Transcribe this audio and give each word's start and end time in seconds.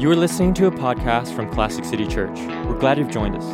You 0.00 0.10
are 0.10 0.16
listening 0.16 0.54
to 0.54 0.66
a 0.66 0.70
podcast 0.70 1.36
from 1.36 1.50
Classic 1.50 1.84
City 1.84 2.06
Church. 2.06 2.38
We're 2.66 2.78
glad 2.78 2.96
you've 2.96 3.10
joined 3.10 3.36
us. 3.36 3.44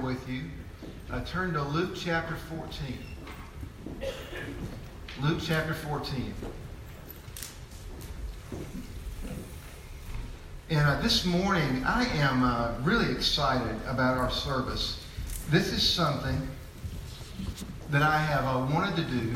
With 0.07 0.29
you, 0.29 0.43
uh, 1.11 1.20
turn 1.25 1.52
to 1.52 1.61
Luke 1.61 1.91
chapter 1.93 2.38
14. 2.38 2.97
Luke 5.21 5.39
chapter 5.43 5.73
14. 5.73 6.33
And 10.70 10.80
uh, 10.80 11.02
this 11.02 11.25
morning, 11.25 11.83
I 11.85 12.05
am 12.20 12.41
uh, 12.41 12.75
really 12.83 13.11
excited 13.11 13.75
about 13.85 14.17
our 14.17 14.31
service. 14.31 15.05
This 15.49 15.73
is 15.73 15.83
something 15.83 16.47
that 17.89 18.02
I 18.02 18.17
have 18.17 18.45
uh, 18.45 18.66
wanted 18.73 18.95
to 18.95 19.11
do 19.11 19.33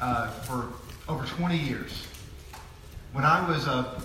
uh, 0.00 0.30
for 0.40 0.70
over 1.08 1.24
20 1.24 1.56
years. 1.56 2.04
When 3.12 3.24
I 3.24 3.48
was 3.48 3.68
a 3.68 4.02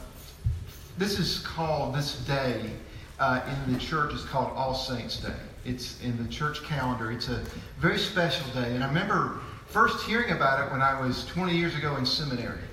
this 0.99 1.17
is 1.17 1.39
called 1.39 1.95
this 1.95 2.19
day 2.25 2.73
uh, 3.21 3.39
in 3.47 3.73
the 3.73 3.79
church 3.79 4.13
is 4.13 4.23
called 4.23 4.51
All 4.55 4.73
Saints 4.73 5.17
Day. 5.17 5.29
It's 5.63 6.01
in 6.01 6.17
the 6.21 6.27
church 6.27 6.63
calendar. 6.63 7.11
It's 7.11 7.29
a 7.29 7.43
very 7.79 7.99
special 7.99 8.49
day, 8.59 8.73
and 8.73 8.83
I 8.83 8.87
remember 8.87 9.39
first 9.67 10.03
hearing 10.07 10.31
about 10.31 10.65
it 10.65 10.71
when 10.71 10.81
I 10.81 10.99
was 10.99 11.25
20 11.27 11.55
years 11.55 11.75
ago 11.75 11.95
in 11.97 12.05
seminary, 12.05 12.63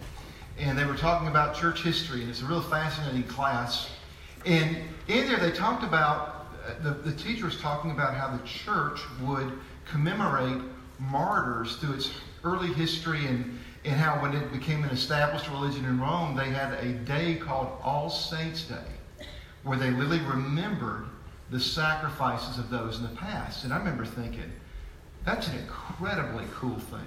and 0.59 0.77
they 0.77 0.87
were 0.87 0.97
talking 0.97 1.29
about 1.29 1.55
church 1.55 1.83
history, 1.83 2.23
and 2.23 2.31
it's 2.31 2.41
a 2.41 2.47
real 2.47 2.63
fascinating 2.63 3.25
class. 3.25 3.91
And 4.47 4.79
in 5.09 5.29
there, 5.29 5.37
they 5.37 5.53
talked 5.53 5.85
about 5.85 6.47
uh, 6.67 6.83
the, 6.83 6.91
the 6.93 7.13
teacher 7.13 7.45
was 7.45 7.61
talking 7.61 7.91
about 7.91 8.15
how 8.15 8.35
the 8.35 8.43
church 8.49 9.01
would 9.21 9.53
commemorate 9.85 10.63
martyrs 10.99 11.77
through 11.77 11.93
its 11.93 12.11
early 12.43 12.73
history 12.73 13.27
and 13.27 13.59
and 13.85 13.95
how 13.95 14.21
when 14.21 14.35
it 14.35 14.53
became 14.53 14.83
an 14.83 14.91
established 14.91 15.49
religion 15.49 15.85
in 15.85 16.01
Rome, 16.01 16.37
they 16.37 16.51
had 16.51 16.73
a 16.85 16.93
day 16.93 17.37
called 17.37 17.69
All 17.83 18.11
Saints 18.11 18.65
Day, 18.65 18.77
where 19.63 19.79
they 19.79 19.91
literally 19.91 20.21
remembered 20.21 21.07
the 21.51 21.61
sacrifices 21.61 22.59
of 22.59 22.71
those 22.71 22.99
in 22.99 23.03
the 23.03 23.17
past. 23.17 23.65
And 23.65 23.73
I 23.73 23.79
remember 23.79 24.05
thinking, 24.05 24.53
that's 25.25 25.49
an 25.49 25.59
incredibly 25.59 26.45
cool 26.55 26.79
thing. 26.79 27.01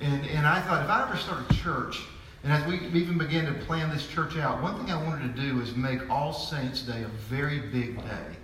And, 0.00 0.26
and 0.26 0.46
I 0.46 0.60
thought, 0.60 0.82
if 0.82 0.90
I 0.90 1.02
ever 1.08 1.16
start 1.16 1.50
a 1.50 1.54
church, 1.54 2.02
and 2.44 2.52
as 2.52 2.64
we 2.66 2.80
even 3.00 3.18
began 3.18 3.46
to 3.46 3.52
plan 3.64 3.90
this 3.90 4.06
church 4.08 4.36
out, 4.36 4.62
one 4.62 4.76
thing 4.76 4.90
I 4.90 5.00
wanted 5.00 5.34
to 5.34 5.40
do 5.40 5.60
is 5.60 5.76
make 5.76 6.08
All 6.10 6.32
Saints 6.32 6.82
Day 6.82 7.02
a 7.02 7.08
very 7.28 7.60
big 7.60 7.96
day. 7.98 8.36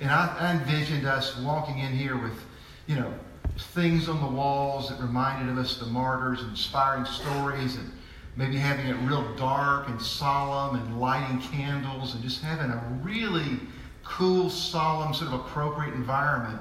And 0.00 0.10
I, 0.10 0.36
I 0.38 0.52
envisioned 0.52 1.06
us 1.06 1.38
walking 1.38 1.78
in 1.78 1.92
here 1.92 2.18
with, 2.18 2.38
you 2.86 2.96
know, 2.96 3.12
things 3.58 4.08
on 4.08 4.20
the 4.20 4.26
walls 4.26 4.90
that 4.90 5.00
reminded 5.00 5.50
of 5.50 5.56
us 5.56 5.78
the 5.78 5.86
martyrs, 5.86 6.42
inspiring 6.42 7.06
stories, 7.06 7.76
and 7.76 7.90
maybe 8.36 8.56
having 8.56 8.86
it 8.86 8.96
real 9.08 9.34
dark 9.36 9.88
and 9.88 10.00
solemn 10.00 10.76
and 10.76 11.00
lighting 11.00 11.40
candles 11.40 12.14
and 12.14 12.22
just 12.22 12.42
having 12.42 12.70
a 12.70 13.00
really 13.02 13.58
cool, 14.04 14.50
solemn, 14.50 15.12
sort 15.14 15.32
of 15.32 15.40
appropriate 15.40 15.94
environment. 15.94 16.60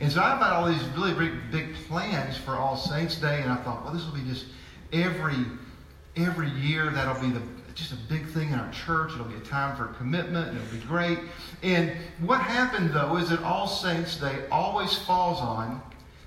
And 0.00 0.10
so 0.10 0.20
I've 0.20 0.38
got 0.38 0.52
all 0.52 0.66
these 0.66 0.82
really 0.96 1.14
big, 1.14 1.50
big 1.50 1.74
plans 1.86 2.36
for 2.36 2.52
All 2.52 2.76
Saints 2.76 3.16
Day, 3.16 3.42
and 3.42 3.50
I 3.50 3.56
thought, 3.56 3.84
well, 3.84 3.92
this 3.92 4.04
will 4.04 4.14
be 4.14 4.28
just 4.28 4.46
every 4.92 5.44
every 6.16 6.50
year. 6.50 6.90
That'll 6.90 7.20
be 7.20 7.30
the 7.30 7.42
just 7.74 7.92
a 7.92 7.96
big 8.08 8.26
thing 8.28 8.52
in 8.52 8.58
our 8.58 8.70
church. 8.72 9.12
It'll 9.12 9.26
be 9.26 9.36
a 9.36 9.40
time 9.40 9.76
for 9.76 9.86
commitment, 9.98 10.48
and 10.48 10.58
it'll 10.58 10.78
be 10.78 10.84
great. 10.86 11.18
And 11.62 11.92
what 12.20 12.40
happened 12.40 12.90
though 12.92 13.16
is 13.16 13.28
that 13.30 13.42
All 13.42 13.66
Saints 13.66 14.16
Day 14.16 14.44
always 14.50 14.96
falls 14.98 15.40
on 15.40 15.82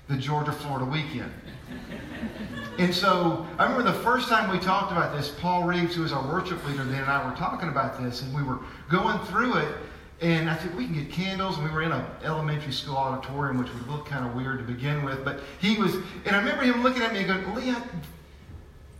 the 0.08 0.16
Georgia 0.16 0.52
Florida 0.52 0.84
weekend. 0.84 1.32
And 2.78 2.94
so 2.94 3.46
I 3.58 3.64
remember 3.64 3.92
the 3.92 3.98
first 3.98 4.30
time 4.30 4.50
we 4.50 4.58
talked 4.58 4.90
about 4.90 5.14
this, 5.14 5.28
Paul 5.28 5.64
Reeves, 5.64 5.94
who 5.94 6.00
was 6.00 6.14
our 6.14 6.26
worship 6.26 6.66
leader 6.66 6.82
then, 6.84 7.02
and 7.02 7.10
I 7.10 7.28
were 7.28 7.36
talking 7.36 7.68
about 7.68 8.00
this, 8.02 8.22
and 8.22 8.34
we 8.34 8.42
were 8.42 8.58
going 8.88 9.18
through 9.26 9.58
it. 9.58 9.74
And 10.22 10.48
I 10.48 10.56
said, 10.56 10.74
we 10.74 10.86
can 10.86 10.94
get 10.94 11.10
candles. 11.10 11.58
And 11.58 11.66
we 11.66 11.70
were 11.70 11.82
in 11.82 11.92
an 11.92 12.06
elementary 12.24 12.72
school 12.72 12.96
auditorium, 12.96 13.58
which 13.58 13.68
would 13.74 13.86
look 13.86 14.06
kind 14.06 14.26
of 14.26 14.34
weird 14.34 14.60
to 14.60 14.64
begin 14.64 15.04
with. 15.04 15.26
But 15.26 15.40
he 15.60 15.76
was, 15.76 15.94
and 16.24 16.34
I 16.34 16.38
remember 16.38 16.62
him 16.62 16.82
looking 16.82 17.02
at 17.02 17.12
me 17.12 17.18
and 17.24 17.28
going, 17.44 17.54
Lee, 17.54 17.74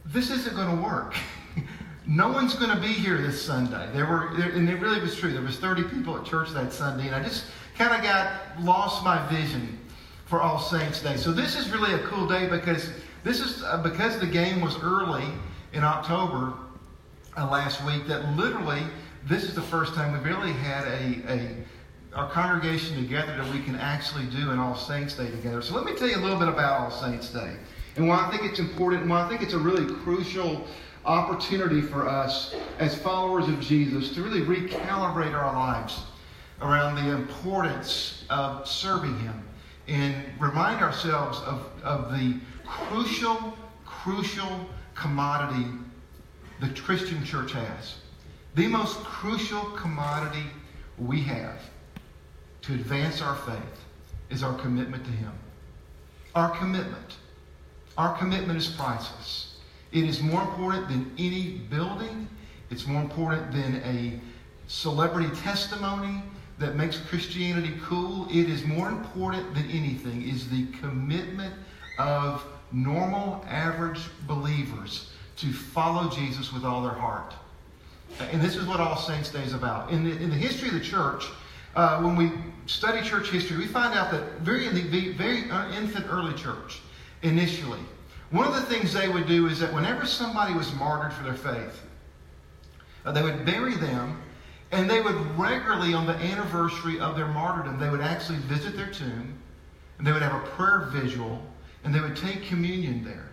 this 0.05 0.31
isn't 0.31 0.55
going 0.55 0.77
to 0.77 0.83
work. 0.83 1.15
no 2.07 2.31
one's 2.31 2.55
going 2.57 2.75
to 2.75 2.81
be 2.83 2.93
here 2.93 3.17
this 3.17 3.41
Sunday. 3.41 3.89
There 3.95 4.05
were, 4.05 4.35
there, 4.37 4.51
and 4.51 4.69
it 4.69 4.77
really 4.77 5.01
was 5.01 5.17
true. 5.17 5.33
There 5.33 5.41
was 5.41 5.59
30 5.59 5.85
people 5.85 6.19
at 6.19 6.27
church 6.27 6.51
that 6.51 6.71
Sunday, 6.75 7.07
and 7.07 7.17
I 7.17 7.23
just 7.23 7.47
kind 7.79 7.95
of 7.95 8.03
got 8.03 8.61
lost 8.61 9.03
my 9.03 9.27
vision 9.29 9.79
for 10.31 10.41
All 10.41 10.61
Saints 10.61 11.03
Day. 11.03 11.17
So 11.17 11.33
this 11.33 11.57
is 11.57 11.69
really 11.71 11.93
a 11.93 11.99
cool 12.07 12.25
day 12.25 12.49
because 12.49 12.93
this 13.25 13.41
is 13.41 13.65
uh, 13.65 13.83
because 13.83 14.21
the 14.21 14.29
game 14.29 14.61
was 14.61 14.81
early 14.81 15.25
in 15.73 15.83
October 15.83 16.55
uh, 17.37 17.51
last 17.51 17.85
week. 17.85 18.07
That 18.07 18.37
literally 18.37 18.85
this 19.27 19.43
is 19.43 19.57
the 19.57 19.63
first 19.63 19.93
time 19.93 20.13
we've 20.13 20.25
really 20.25 20.53
had 20.53 20.87
a, 20.87 21.33
a 21.33 21.57
our 22.15 22.31
congregation 22.31 22.97
together 22.97 23.37
that 23.37 23.53
we 23.53 23.61
can 23.65 23.75
actually 23.75 24.25
do 24.27 24.53
an 24.53 24.61
All 24.61 24.77
Saints 24.77 25.17
Day 25.17 25.29
together. 25.29 25.63
So 25.63 25.75
let 25.75 25.85
me 25.85 25.97
tell 25.97 26.09
you 26.09 26.17
a 26.17 26.23
little 26.23 26.39
bit 26.39 26.49
about 26.49 26.81
All 26.81 26.91
Saints 26.93 27.31
Day 27.31 27.57
and 27.97 28.07
why 28.07 28.25
I 28.25 28.31
think 28.31 28.49
it's 28.49 28.61
important 28.61 29.03
and 29.03 29.11
why 29.11 29.27
I 29.27 29.29
think 29.29 29.43
it's 29.43 29.55
a 29.55 29.59
really 29.59 29.93
crucial 29.97 30.65
opportunity 31.05 31.81
for 31.81 32.09
us 32.09 32.55
as 32.79 32.97
followers 32.97 33.49
of 33.49 33.61
Jesus 33.61 34.15
to 34.15 34.23
really 34.23 34.43
recalibrate 34.43 35.35
our 35.35 35.53
lives 35.53 36.03
around 36.63 36.95
the 36.95 37.11
importance 37.17 38.25
of 38.31 38.69
serving 38.69 39.19
Him 39.19 39.43
and 39.91 40.15
remind 40.39 40.81
ourselves 40.83 41.41
of, 41.41 41.67
of 41.83 42.13
the 42.13 42.37
crucial, 42.65 43.57
crucial 43.85 44.67
commodity 44.95 45.67
the 46.61 46.69
Christian 46.69 47.25
church 47.25 47.53
has. 47.53 47.97
The 48.55 48.69
most 48.69 48.99
crucial 48.99 49.63
commodity 49.71 50.45
we 50.99 51.21
have 51.23 51.61
to 52.63 52.75
advance 52.75 53.21
our 53.21 53.35
faith 53.35 53.85
is 54.29 54.43
our 54.43 54.55
commitment 54.55 55.05
to 55.05 55.11
Him. 55.11 55.33
Our 56.35 56.51
commitment. 56.51 57.17
Our 57.99 58.17
commitment 58.17 58.59
is 58.59 58.69
priceless. 58.69 59.57
It 59.91 60.05
is 60.05 60.21
more 60.21 60.43
important 60.43 60.89
than 60.89 61.13
any 61.19 61.63
building. 61.69 62.29
It's 62.71 62.87
more 62.87 63.03
important 63.03 63.51
than 63.51 63.83
a 63.85 64.21
celebrity 64.69 65.35
testimony 65.43 66.23
that 66.61 66.77
makes 66.77 66.99
Christianity 66.99 67.73
cool, 67.83 68.29
it 68.31 68.49
is 68.51 68.65
more 68.65 68.91
important 68.91 69.55
than 69.55 69.65
anything, 69.71 70.29
is 70.29 70.49
the 70.51 70.67
commitment 70.79 71.55
of 71.99 72.45
normal, 72.71 73.45
average 73.49 74.01
believers 74.27 75.11
to 75.37 75.53
follow 75.53 76.11
Jesus 76.11 76.53
with 76.53 76.65
all 76.65 76.83
their 76.83 76.93
heart. 76.93 77.33
And 78.31 78.43
this 78.43 78.57
is 78.57 78.67
what 78.67 78.79
All 78.79 78.99
Saints 78.99 79.31
Day 79.31 79.43
is 79.43 79.55
about. 79.55 79.91
In 79.91 80.05
the, 80.05 80.11
in 80.11 80.29
the 80.29 80.37
history 80.37 80.69
of 80.69 80.75
the 80.75 80.81
church, 80.81 81.25
uh, 81.75 82.03
when 82.03 82.15
we 82.15 82.31
study 82.67 83.01
church 83.09 83.31
history, 83.31 83.57
we 83.57 83.67
find 83.67 83.95
out 83.95 84.11
that 84.11 84.41
very 84.41 84.67
in 84.67 84.75
the 84.75 85.13
very 85.13 85.51
uh, 85.51 85.73
infant 85.73 86.07
early 86.11 86.35
church, 86.35 86.81
initially, 87.23 87.81
one 88.31 88.47
of 88.47 88.55
the 88.55 88.63
things 88.63 88.93
they 88.93 89.09
would 89.09 89.27
do 89.27 89.47
is 89.47 89.59
that 89.61 89.73
whenever 89.73 90.05
somebody 90.05 90.53
was 90.53 90.73
martyred 90.75 91.15
for 91.15 91.25
their 91.25 91.35
faith, 91.35 91.83
uh, 93.07 93.13
they 93.13 93.23
would 93.23 93.47
bury 93.47 93.77
them 93.77 94.21
and 94.73 94.89
they 94.89 95.01
would 95.01 95.17
regularly, 95.39 95.95
on 95.95 96.07
the 96.07 96.15
anniversary 96.15 97.01
of 97.01 97.17
their 97.17 97.27
martyrdom, 97.27 97.79
they 97.79 97.91
would 97.91 98.01
actually 98.01 98.39
visit 98.39 98.77
their 98.77 98.91
tomb, 98.91 99.37
and 99.99 100.07
they 100.07 100.13
would 100.13 100.23
have 100.23 100.35
a 100.35 100.47
prayer 100.51 100.89
vigil, 100.93 101.43
and 101.85 101.95
they 101.95 102.01
would 102.01 102.17
take 102.17 102.45
communion 102.45 103.05
there. 103.05 103.31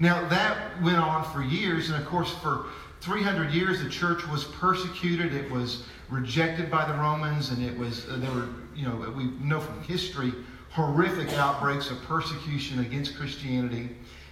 Now, 0.00 0.26
that 0.28 0.80
went 0.82 0.96
on 0.96 1.30
for 1.32 1.42
years, 1.42 1.90
and 1.90 2.00
of 2.00 2.08
course, 2.08 2.32
for 2.36 2.66
300 3.00 3.50
years, 3.52 3.82
the 3.82 3.88
church 3.88 4.26
was 4.28 4.44
persecuted. 4.44 5.34
It 5.34 5.50
was 5.50 5.84
rejected 6.08 6.70
by 6.70 6.90
the 6.90 6.96
Romans, 6.96 7.50
and 7.50 7.64
it 7.64 7.76
was, 7.76 8.08
uh, 8.08 8.16
there 8.16 8.30
were, 8.30 8.48
you 8.74 8.86
know, 8.86 9.12
we 9.16 9.24
know 9.40 9.60
from 9.60 9.82
history, 9.82 10.32
horrific 10.70 11.32
outbreaks 11.34 11.90
of 11.90 12.00
persecution 12.02 12.80
against 12.80 13.16
Christianity. 13.16 13.90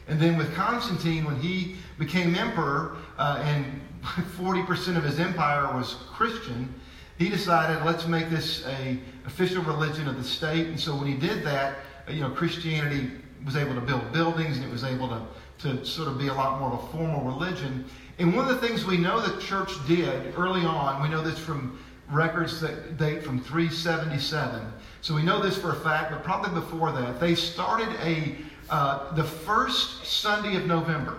And 0.08 0.20
then 0.20 0.37
with 0.37 0.55
Constantine, 0.55 1.25
when 1.25 1.37
he 1.37 1.76
became 1.99 2.35
emperor 2.35 2.97
uh, 3.19 3.43
and 3.44 3.81
40% 4.03 4.97
of 4.97 5.05
his 5.05 5.19
empire 5.19 5.75
was 5.75 5.94
Christian, 6.12 6.73
he 7.19 7.29
decided, 7.29 7.85
let's 7.85 8.06
make 8.06 8.29
this 8.29 8.67
a 8.67 8.99
official 9.25 9.62
religion 9.62 10.06
of 10.06 10.17
the 10.17 10.25
state. 10.25 10.67
And 10.67 10.79
so 10.79 10.94
when 10.94 11.06
he 11.06 11.14
did 11.14 11.44
that, 11.44 11.79
uh, 12.08 12.12
you 12.12 12.20
know, 12.20 12.31
Christianity 12.31 13.11
was 13.44 13.56
able 13.56 13.75
to 13.75 13.81
build 13.81 14.12
buildings 14.12 14.56
and 14.56 14.67
it 14.67 14.70
was 14.70 14.85
able 14.85 15.08
to, 15.08 15.23
to 15.58 15.85
sort 15.85 16.09
of 16.09 16.19
be 16.19 16.29
a 16.29 16.35
lot 16.35 16.61
more 16.61 16.73
of 16.73 16.85
a 16.85 16.87
formal 16.88 17.25
religion. 17.25 17.85
And 18.19 18.35
one 18.35 18.49
of 18.49 18.61
the 18.61 18.67
things 18.67 18.85
we 18.85 18.97
know 18.97 19.20
the 19.20 19.41
church 19.41 19.70
did 19.87 20.35
early 20.37 20.64
on, 20.64 21.02
we 21.02 21.09
know 21.09 21.23
this 21.23 21.38
from 21.38 21.79
records 22.11 22.61
that 22.61 22.97
date 22.97 23.23
from 23.23 23.41
377. 23.41 24.73
So 25.00 25.14
we 25.14 25.23
know 25.23 25.43
this 25.43 25.59
for 25.59 25.73
a 25.73 25.76
fact, 25.76 26.11
but 26.11 26.23
probably 26.23 26.61
before 26.61 26.93
that, 26.93 27.20
they 27.20 27.35
started 27.35 27.88
a 28.00 28.37
uh, 28.70 29.14
the 29.14 29.24
first 29.24 30.04
Sunday 30.04 30.56
of 30.56 30.66
November, 30.66 31.16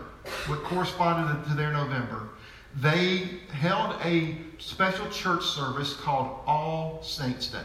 what 0.48 0.64
corresponded 0.64 1.46
to 1.48 1.54
their 1.54 1.72
November. 1.72 2.30
They 2.76 3.40
held 3.52 3.96
a 4.04 4.38
special 4.60 5.10
church 5.10 5.44
service 5.44 5.94
called 5.94 6.40
All 6.46 7.02
Saints 7.04 7.48
Day. 7.48 7.60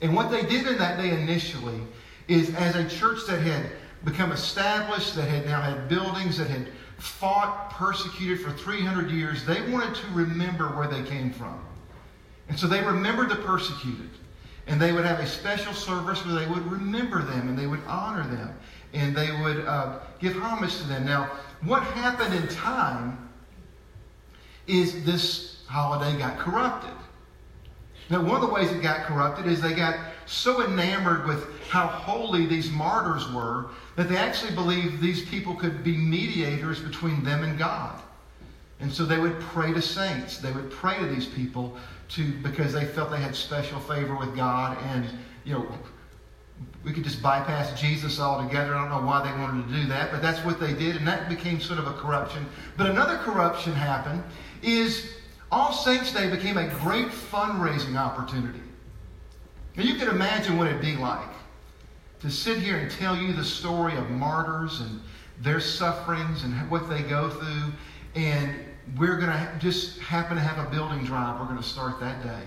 And 0.00 0.14
what 0.14 0.30
they 0.30 0.42
did 0.42 0.66
in 0.66 0.78
that 0.78 0.98
day 0.98 1.10
initially 1.10 1.80
is, 2.28 2.54
as 2.54 2.76
a 2.76 2.88
church 2.88 3.20
that 3.26 3.40
had 3.40 3.66
become 4.04 4.30
established, 4.32 5.16
that 5.16 5.28
had 5.28 5.46
now 5.46 5.60
had 5.60 5.88
buildings, 5.88 6.38
that 6.38 6.48
had 6.48 6.68
fought, 6.98 7.70
persecuted 7.70 8.40
for 8.40 8.52
300 8.52 9.10
years, 9.10 9.44
they 9.44 9.60
wanted 9.70 9.94
to 9.94 10.06
remember 10.12 10.68
where 10.68 10.86
they 10.86 11.02
came 11.08 11.32
from. 11.32 11.58
And 12.48 12.58
so 12.58 12.66
they 12.66 12.82
remembered 12.82 13.28
the 13.28 13.36
persecuted. 13.36 14.10
And 14.68 14.80
they 14.80 14.92
would 14.92 15.04
have 15.04 15.18
a 15.18 15.26
special 15.26 15.72
service 15.72 16.24
where 16.24 16.34
they 16.34 16.46
would 16.46 16.70
remember 16.70 17.22
them 17.22 17.48
and 17.48 17.58
they 17.58 17.66
would 17.66 17.80
honor 17.86 18.22
them 18.24 18.54
and 18.92 19.16
they 19.16 19.30
would 19.40 19.64
uh, 19.66 19.98
give 20.20 20.36
homage 20.36 20.76
to 20.78 20.84
them. 20.84 21.04
Now, 21.04 21.30
what 21.62 21.82
happened 21.82 22.34
in 22.34 22.46
time 22.48 23.28
is 24.66 25.04
this 25.04 25.62
holiday 25.66 26.16
got 26.18 26.38
corrupted. 26.38 26.90
Now, 28.10 28.22
one 28.22 28.36
of 28.36 28.40
the 28.42 28.54
ways 28.54 28.70
it 28.70 28.82
got 28.82 29.06
corrupted 29.06 29.46
is 29.46 29.60
they 29.60 29.74
got 29.74 29.98
so 30.26 30.64
enamored 30.64 31.26
with 31.26 31.46
how 31.68 31.86
holy 31.86 32.46
these 32.46 32.70
martyrs 32.70 33.30
were 33.32 33.66
that 33.96 34.08
they 34.08 34.16
actually 34.16 34.54
believed 34.54 35.00
these 35.00 35.24
people 35.26 35.54
could 35.54 35.82
be 35.82 35.96
mediators 35.96 36.80
between 36.80 37.22
them 37.22 37.44
and 37.44 37.58
God. 37.58 38.00
And 38.80 38.92
so 38.92 39.04
they 39.04 39.18
would 39.18 39.38
pray 39.40 39.72
to 39.72 39.82
saints. 39.82 40.38
They 40.38 40.52
would 40.52 40.70
pray 40.70 40.98
to 40.98 41.06
these 41.06 41.26
people 41.26 41.76
to 42.08 42.32
because 42.42 42.72
they 42.72 42.84
felt 42.84 43.10
they 43.10 43.20
had 43.20 43.34
special 43.34 43.80
favor 43.80 44.16
with 44.16 44.34
God 44.34 44.78
and 44.92 45.06
you 45.44 45.54
know 45.54 45.66
we 46.84 46.92
could 46.92 47.04
just 47.04 47.22
bypass 47.22 47.78
Jesus 47.80 48.18
altogether. 48.18 48.74
I 48.74 48.80
don't 48.80 48.90
know 48.90 49.06
why 49.06 49.22
they 49.22 49.38
wanted 49.38 49.68
to 49.68 49.74
do 49.74 49.86
that, 49.88 50.10
but 50.10 50.22
that's 50.22 50.44
what 50.44 50.58
they 50.58 50.72
did, 50.72 50.96
and 50.96 51.06
that 51.06 51.28
became 51.28 51.60
sort 51.60 51.78
of 51.78 51.86
a 51.86 51.92
corruption. 51.92 52.46
But 52.76 52.88
another 52.88 53.18
corruption 53.18 53.72
happened 53.72 54.22
is 54.62 55.12
All 55.50 55.72
Saints 55.72 56.12
Day 56.12 56.30
became 56.30 56.56
a 56.56 56.68
great 56.80 57.08
fundraising 57.08 57.96
opportunity. 57.96 58.60
Now 59.76 59.82
you 59.84 59.96
can 59.96 60.08
imagine 60.08 60.56
what 60.56 60.66
it'd 60.66 60.80
be 60.80 60.96
like 60.96 61.28
to 62.20 62.30
sit 62.30 62.58
here 62.58 62.78
and 62.78 62.90
tell 62.90 63.16
you 63.16 63.32
the 63.32 63.44
story 63.44 63.96
of 63.96 64.10
martyrs 64.10 64.80
and 64.80 65.00
their 65.40 65.60
sufferings 65.60 66.42
and 66.42 66.68
what 66.70 66.88
they 66.88 67.02
go 67.02 67.30
through, 67.30 67.72
and 68.14 68.54
we're 68.96 69.16
going 69.16 69.30
to 69.30 69.52
just 69.58 69.98
happen 69.98 70.36
to 70.36 70.42
have 70.42 70.64
a 70.64 70.70
building 70.70 71.04
drive. 71.04 71.38
We're 71.38 71.46
going 71.46 71.58
to 71.58 71.62
start 71.62 72.00
that 72.00 72.22
day. 72.22 72.42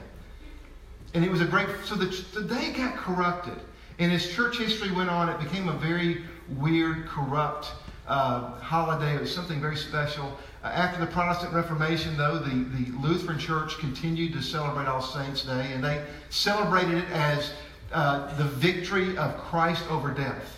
And 1.14 1.26
it 1.26 1.32
was 1.32 1.42
a 1.42 1.46
great, 1.46 1.68
so 1.84 1.96
the, 1.96 2.06
the 2.34 2.44
day 2.44 2.72
got 2.72 2.96
corrupted. 2.96 3.60
And 4.00 4.12
as 4.12 4.28
church 4.32 4.58
history 4.58 4.92
went 4.92 5.10
on, 5.10 5.30
it 5.30 5.40
became 5.40 5.68
a 5.70 5.74
very 5.74 6.24
weird, 6.58 7.06
corrupt 7.08 7.72
uh, 8.08 8.60
holiday. 8.60 9.16
It 9.16 9.22
was 9.22 9.34
something 9.34 9.60
very 9.60 9.76
special. 9.76 10.38
Uh, 10.64 10.68
after 10.68 11.00
the 11.00 11.12
Protestant 11.12 11.54
Reformation, 11.54 12.18
though, 12.18 12.38
the, 12.40 12.64
the 12.76 12.92
Lutheran 13.00 13.38
Church 13.38 13.78
continued 13.78 14.34
to 14.34 14.42
celebrate 14.42 14.88
All 14.88 15.02
Saints' 15.02 15.44
Day, 15.44 15.72
and 15.74 15.84
they 15.84 16.04
celebrated 16.30 16.96
it 16.96 17.10
as 17.12 17.54
uh, 17.92 18.34
the 18.38 18.46
victory 18.46 19.18
of 19.18 19.38
Christ 19.38 19.84
over 19.90 20.12
death. 20.12 20.58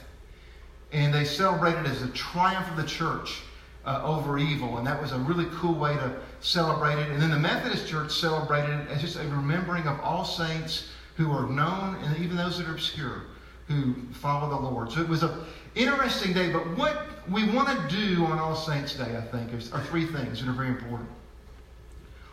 And 0.91 1.13
they 1.13 1.25
celebrated 1.25 1.85
it 1.85 1.87
as 1.87 2.01
the 2.01 2.09
triumph 2.09 2.69
of 2.69 2.77
the 2.77 2.85
church 2.85 3.41
uh, 3.85 4.01
over 4.03 4.37
evil. 4.37 4.77
And 4.77 4.87
that 4.87 5.01
was 5.01 5.11
a 5.11 5.19
really 5.19 5.45
cool 5.53 5.73
way 5.73 5.93
to 5.95 6.15
celebrate 6.39 6.99
it. 6.99 7.09
And 7.09 7.21
then 7.21 7.29
the 7.29 7.39
Methodist 7.39 7.87
Church 7.87 8.11
celebrated 8.11 8.71
it 8.71 8.89
as 8.89 9.01
just 9.01 9.17
a 9.17 9.23
remembering 9.23 9.87
of 9.87 9.99
all 9.99 10.25
saints 10.25 10.89
who 11.17 11.31
are 11.31 11.47
known 11.47 11.95
and 12.03 12.17
even 12.17 12.35
those 12.35 12.57
that 12.57 12.67
are 12.67 12.71
obscure 12.71 13.23
who 13.67 13.93
follow 14.13 14.49
the 14.49 14.69
Lord. 14.69 14.91
So 14.91 15.01
it 15.01 15.07
was 15.07 15.23
an 15.23 15.31
interesting 15.75 16.33
day. 16.33 16.51
But 16.51 16.77
what 16.77 17.07
we 17.29 17.49
want 17.51 17.67
to 17.67 17.95
do 17.95 18.25
on 18.25 18.39
All 18.39 18.55
Saints' 18.55 18.95
Day, 18.95 19.17
I 19.17 19.21
think, 19.21 19.53
is, 19.53 19.71
are 19.71 19.83
three 19.85 20.05
things 20.05 20.41
that 20.41 20.49
are 20.49 20.53
very 20.53 20.67
important. 20.67 21.09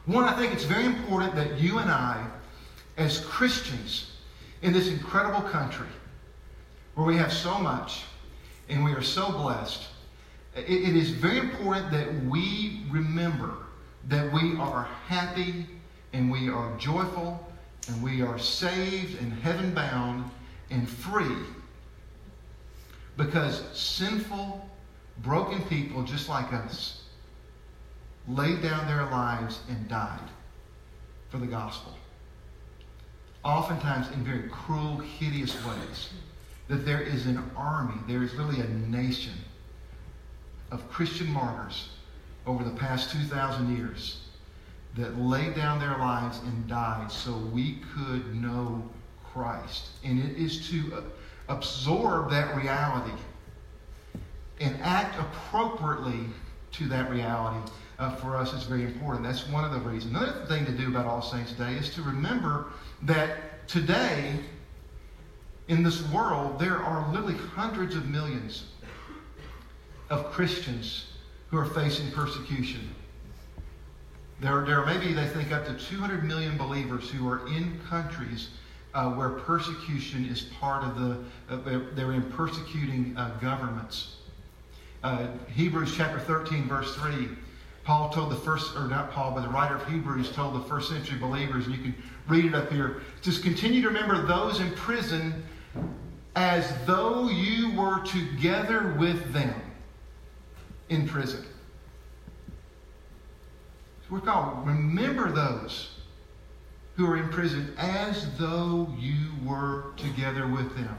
One, 0.07 0.25
I 0.25 0.37
think 0.37 0.53
it's 0.53 0.65
very 0.65 0.87
important 0.87 1.35
that 1.37 1.61
you 1.61 1.79
and 1.79 1.91
I, 1.91 2.27
as 2.97 3.21
Christians 3.21 4.13
in 4.63 4.73
this 4.73 4.89
incredible 4.89 5.43
country, 5.43 5.87
where 6.95 7.07
we 7.07 7.17
have 7.17 7.33
so 7.33 7.59
much 7.59 8.03
and 8.69 8.85
we 8.85 8.93
are 8.93 9.03
so 9.03 9.31
blessed, 9.31 9.87
it 10.57 10.97
is 10.97 11.11
very 11.11 11.39
important 11.39 11.91
that 11.93 12.25
we 12.25 12.83
remember 12.91 13.55
that 14.09 14.33
we 14.33 14.57
are 14.57 14.89
happy 15.07 15.67
and 16.13 16.31
we 16.31 16.49
are 16.49 16.77
joyful 16.77 17.47
and 17.89 18.03
we 18.03 18.23
are 18.23 18.39
saved 18.39 19.21
and 19.21 19.33
heaven 19.33 19.73
bound 19.73 20.29
and 20.71 20.89
free 20.89 21.37
because 23.17 23.63
sinful, 23.73 24.69
broken 25.19 25.63
people 25.65 26.03
just 26.03 26.29
like 26.29 26.53
us 26.53 27.03
laid 28.29 28.63
down 28.63 28.87
their 28.87 29.05
lives 29.05 29.61
and 29.69 29.89
died 29.89 30.29
for 31.29 31.39
the 31.39 31.47
gospel. 31.47 31.95
Oftentimes 33.45 34.09
in 34.13 34.25
very 34.25 34.49
cruel, 34.49 34.99
hideous 34.99 35.55
ways. 35.65 36.11
That 36.69 36.87
there 36.87 37.01
is 37.01 37.27
an 37.27 37.43
army, 37.57 38.01
there 38.07 38.23
is 38.23 38.33
really 38.35 38.61
a 38.61 38.69
nation 38.69 39.33
of 40.71 40.89
Christian 40.91 41.33
martyrs 41.33 41.91
over 42.47 42.65
the 42.65 42.71
past 42.71 43.11
2,000 43.11 43.77
years 43.77 44.23
that 44.97 45.19
laid 45.19 45.55
down 45.55 45.79
their 45.79 45.99
lives 45.99 46.39
and 46.41 46.67
died 46.67 47.11
so 47.11 47.37
we 47.53 47.79
could 47.95 48.35
know 48.35 48.83
Christ. 49.33 49.91
And 50.05 50.19
it 50.19 50.37
is 50.37 50.69
to 50.71 51.05
absorb 51.49 52.31
that 52.31 52.57
reality 52.57 53.13
and 54.61 54.77
act 54.83 55.19
appropriately 55.19 56.27
to 56.73 56.89
that 56.89 57.11
reality 57.11 57.71
uh, 57.99 58.15
for 58.17 58.37
us 58.37 58.53
is 58.53 58.65
very 58.65 58.85
important. 58.85 59.25
That's 59.25 59.47
one 59.49 59.65
of 59.65 59.73
the 59.73 59.81
reasons. 59.81 60.15
Another 60.15 60.45
thing 60.47 60.65
to 60.67 60.73
do 60.73 60.89
about 60.89 61.07
All 61.07 61.23
Saints 61.23 61.53
Day 61.53 61.75
is 61.75 61.91
to 61.95 62.03
remember 62.03 62.67
that 63.03 63.67
today 63.69 64.41
in 65.69 65.83
this 65.83 66.03
world 66.11 66.59
there 66.59 66.79
are 66.79 67.11
literally 67.13 67.37
hundreds 67.55 67.95
of 67.95 68.09
millions 68.09 68.73
of 70.11 70.31
Christians 70.33 71.07
who 71.51 71.57
are 71.57 71.65
facing 71.65 72.11
persecution. 72.11 72.89
There, 74.41 74.65
there 74.65 74.81
are 74.81 74.87
maybe, 74.87 75.13
they 75.13 75.27
think, 75.29 75.53
up 75.53 75.67
to 75.67 75.75
200 75.75 76.25
million 76.25 76.57
believers 76.57 77.09
who 77.09 77.29
are 77.29 77.47
in 77.49 77.81
countries 77.89 78.51
uh, 78.95 79.11
where 79.13 79.29
persecution 79.31 80.27
is 80.27 80.43
part 80.61 80.83
of 80.83 80.99
the, 80.99 81.19
uh, 81.49 81.81
they're 81.95 82.13
in 82.13 82.25
persecuting 82.33 83.15
uh, 83.17 83.31
governments. 83.41 84.17
Uh, 85.03 85.29
Hebrews 85.55 85.95
chapter 85.97 86.19
13, 86.19 86.65
verse 86.65 86.95
3, 86.97 87.29
Paul 87.85 88.11
told 88.11 88.31
the 88.31 88.37
first, 88.37 88.77
or 88.77 88.89
not 88.89 89.13
Paul, 89.13 89.33
but 89.33 89.43
the 89.43 89.49
writer 89.49 89.77
of 89.77 89.87
Hebrews 89.87 90.33
told 90.33 90.55
the 90.55 90.69
first 90.69 90.89
century 90.89 91.19
believers, 91.19 91.67
and 91.67 91.75
you 91.75 91.83
can 91.83 91.95
read 92.29 92.45
it 92.47 92.55
up 92.55 92.71
here, 92.71 93.03
just 93.23 93.43
continue 93.43 93.81
to 93.83 93.89
remember 93.89 94.27
those 94.27 94.61
in 94.61 94.71
prison 94.73 95.43
as 96.37 96.73
though 96.87 97.29
you 97.29 97.73
were 97.73 98.01
together 98.05 98.95
with 98.99 99.33
them 99.33 99.55
in 100.91 101.09
prison. 101.09 101.45
We're 104.11 104.21
called 104.21 104.67
remember 104.67 105.31
those 105.31 105.91
who 106.97 107.07
are 107.07 107.17
in 107.17 107.29
prison 107.29 107.73
as 107.79 108.37
though 108.37 108.93
you 108.99 109.31
were 109.45 109.85
together 109.97 110.49
with 110.49 110.75
them. 110.75 110.99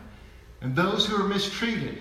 And 0.62 0.75
those 0.75 1.05
who 1.05 1.21
are 1.21 1.27
mistreated 1.27 2.00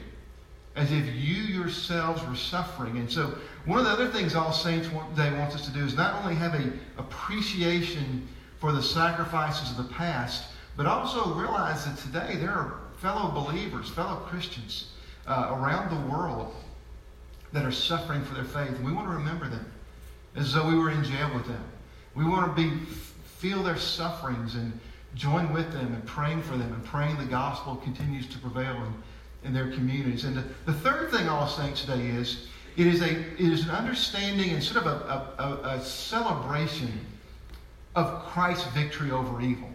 as 0.76 0.92
if 0.92 1.04
you 1.06 1.42
yourselves 1.42 2.24
were 2.26 2.36
suffering. 2.36 2.98
And 2.98 3.10
so 3.10 3.34
one 3.64 3.80
of 3.80 3.84
the 3.84 3.90
other 3.90 4.08
things 4.08 4.36
All 4.36 4.52
Saints 4.52 4.88
Day 5.16 5.32
wants 5.36 5.56
us 5.56 5.66
to 5.66 5.72
do 5.72 5.84
is 5.84 5.96
not 5.96 6.22
only 6.22 6.36
have 6.36 6.54
an 6.54 6.78
appreciation 6.96 8.28
for 8.60 8.70
the 8.70 8.82
sacrifices 8.82 9.70
of 9.70 9.76
the 9.78 9.92
past, 9.94 10.52
but 10.76 10.86
also 10.86 11.34
realize 11.34 11.84
that 11.86 11.98
today 11.98 12.36
there 12.36 12.52
are 12.52 12.78
fellow 12.98 13.30
believers, 13.32 13.90
fellow 13.90 14.16
Christians 14.20 14.92
uh, 15.26 15.48
around 15.50 15.90
the 15.90 16.08
world 16.08 16.54
that 17.52 17.64
are 17.64 17.72
suffering 17.72 18.22
for 18.24 18.34
their 18.34 18.44
faith. 18.44 18.70
And 18.70 18.84
we 18.84 18.92
want 18.92 19.08
to 19.08 19.14
remember 19.14 19.48
them 19.48 19.70
as 20.36 20.52
though 20.52 20.68
we 20.68 20.76
were 20.76 20.90
in 20.90 21.02
jail 21.04 21.30
with 21.34 21.46
them. 21.46 21.64
We 22.14 22.24
want 22.24 22.54
to 22.54 22.62
be 22.62 22.76
feel 23.38 23.62
their 23.62 23.78
sufferings 23.78 24.54
and 24.54 24.78
join 25.14 25.52
with 25.52 25.72
them 25.72 25.94
and 25.94 26.04
praying 26.06 26.42
for 26.42 26.56
them 26.56 26.72
and 26.72 26.84
praying 26.84 27.16
the 27.16 27.24
gospel 27.24 27.76
continues 27.76 28.26
to 28.28 28.38
prevail 28.38 28.76
in, 28.76 29.48
in 29.48 29.54
their 29.54 29.72
communities. 29.72 30.24
And 30.24 30.36
the, 30.36 30.44
the 30.66 30.74
third 30.74 31.10
thing 31.10 31.26
All 31.26 31.48
Saints 31.48 31.84
Day 31.84 32.06
is, 32.08 32.46
it 32.76 32.86
is, 32.86 33.00
a, 33.00 33.10
it 33.10 33.40
is 33.40 33.64
an 33.64 33.70
understanding 33.70 34.50
and 34.50 34.62
sort 34.62 34.84
of 34.84 34.86
a, 34.86 35.42
a, 35.42 35.76
a 35.76 35.80
celebration 35.80 36.92
of 37.96 38.24
Christ's 38.26 38.66
victory 38.72 39.10
over 39.10 39.40
evil 39.40 39.70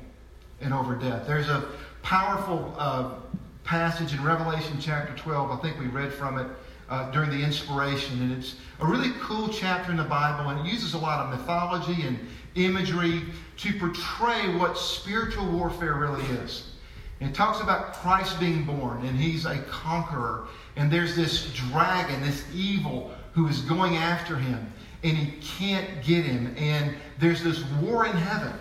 and 0.61 0.73
over 0.73 0.95
death. 0.95 1.27
There's 1.27 1.49
a 1.49 1.65
powerful 2.03 2.73
uh, 2.77 3.15
passage 3.63 4.13
in 4.13 4.23
Revelation 4.23 4.77
chapter 4.79 5.13
12, 5.17 5.51
I 5.51 5.55
think 5.57 5.79
we 5.79 5.87
read 5.87 6.13
from 6.13 6.37
it 6.37 6.47
uh, 6.89 7.09
during 7.11 7.29
the 7.29 7.43
inspiration. 7.43 8.21
And 8.21 8.31
it's 8.31 8.55
a 8.79 8.85
really 8.85 9.11
cool 9.21 9.49
chapter 9.49 9.91
in 9.91 9.97
the 9.97 10.03
Bible, 10.03 10.49
and 10.49 10.65
it 10.65 10.71
uses 10.71 10.93
a 10.93 10.97
lot 10.97 11.25
of 11.25 11.37
mythology 11.39 12.03
and 12.03 12.19
imagery 12.55 13.21
to 13.57 13.73
portray 13.79 14.55
what 14.55 14.77
spiritual 14.77 15.45
warfare 15.47 15.95
really 15.95 16.23
is. 16.43 16.71
And 17.19 17.29
it 17.29 17.33
talks 17.33 17.61
about 17.61 17.93
Christ 17.93 18.39
being 18.39 18.65
born, 18.65 19.05
and 19.05 19.17
he's 19.17 19.45
a 19.45 19.59
conqueror. 19.63 20.47
And 20.75 20.91
there's 20.91 21.15
this 21.15 21.51
dragon, 21.53 22.21
this 22.21 22.43
evil, 22.53 23.11
who 23.33 23.47
is 23.47 23.61
going 23.61 23.95
after 23.95 24.35
him, 24.35 24.71
and 25.03 25.17
he 25.17 25.39
can't 25.41 26.03
get 26.03 26.25
him. 26.25 26.53
And 26.57 26.95
there's 27.19 27.43
this 27.43 27.63
war 27.81 28.05
in 28.05 28.13
heaven. 28.13 28.53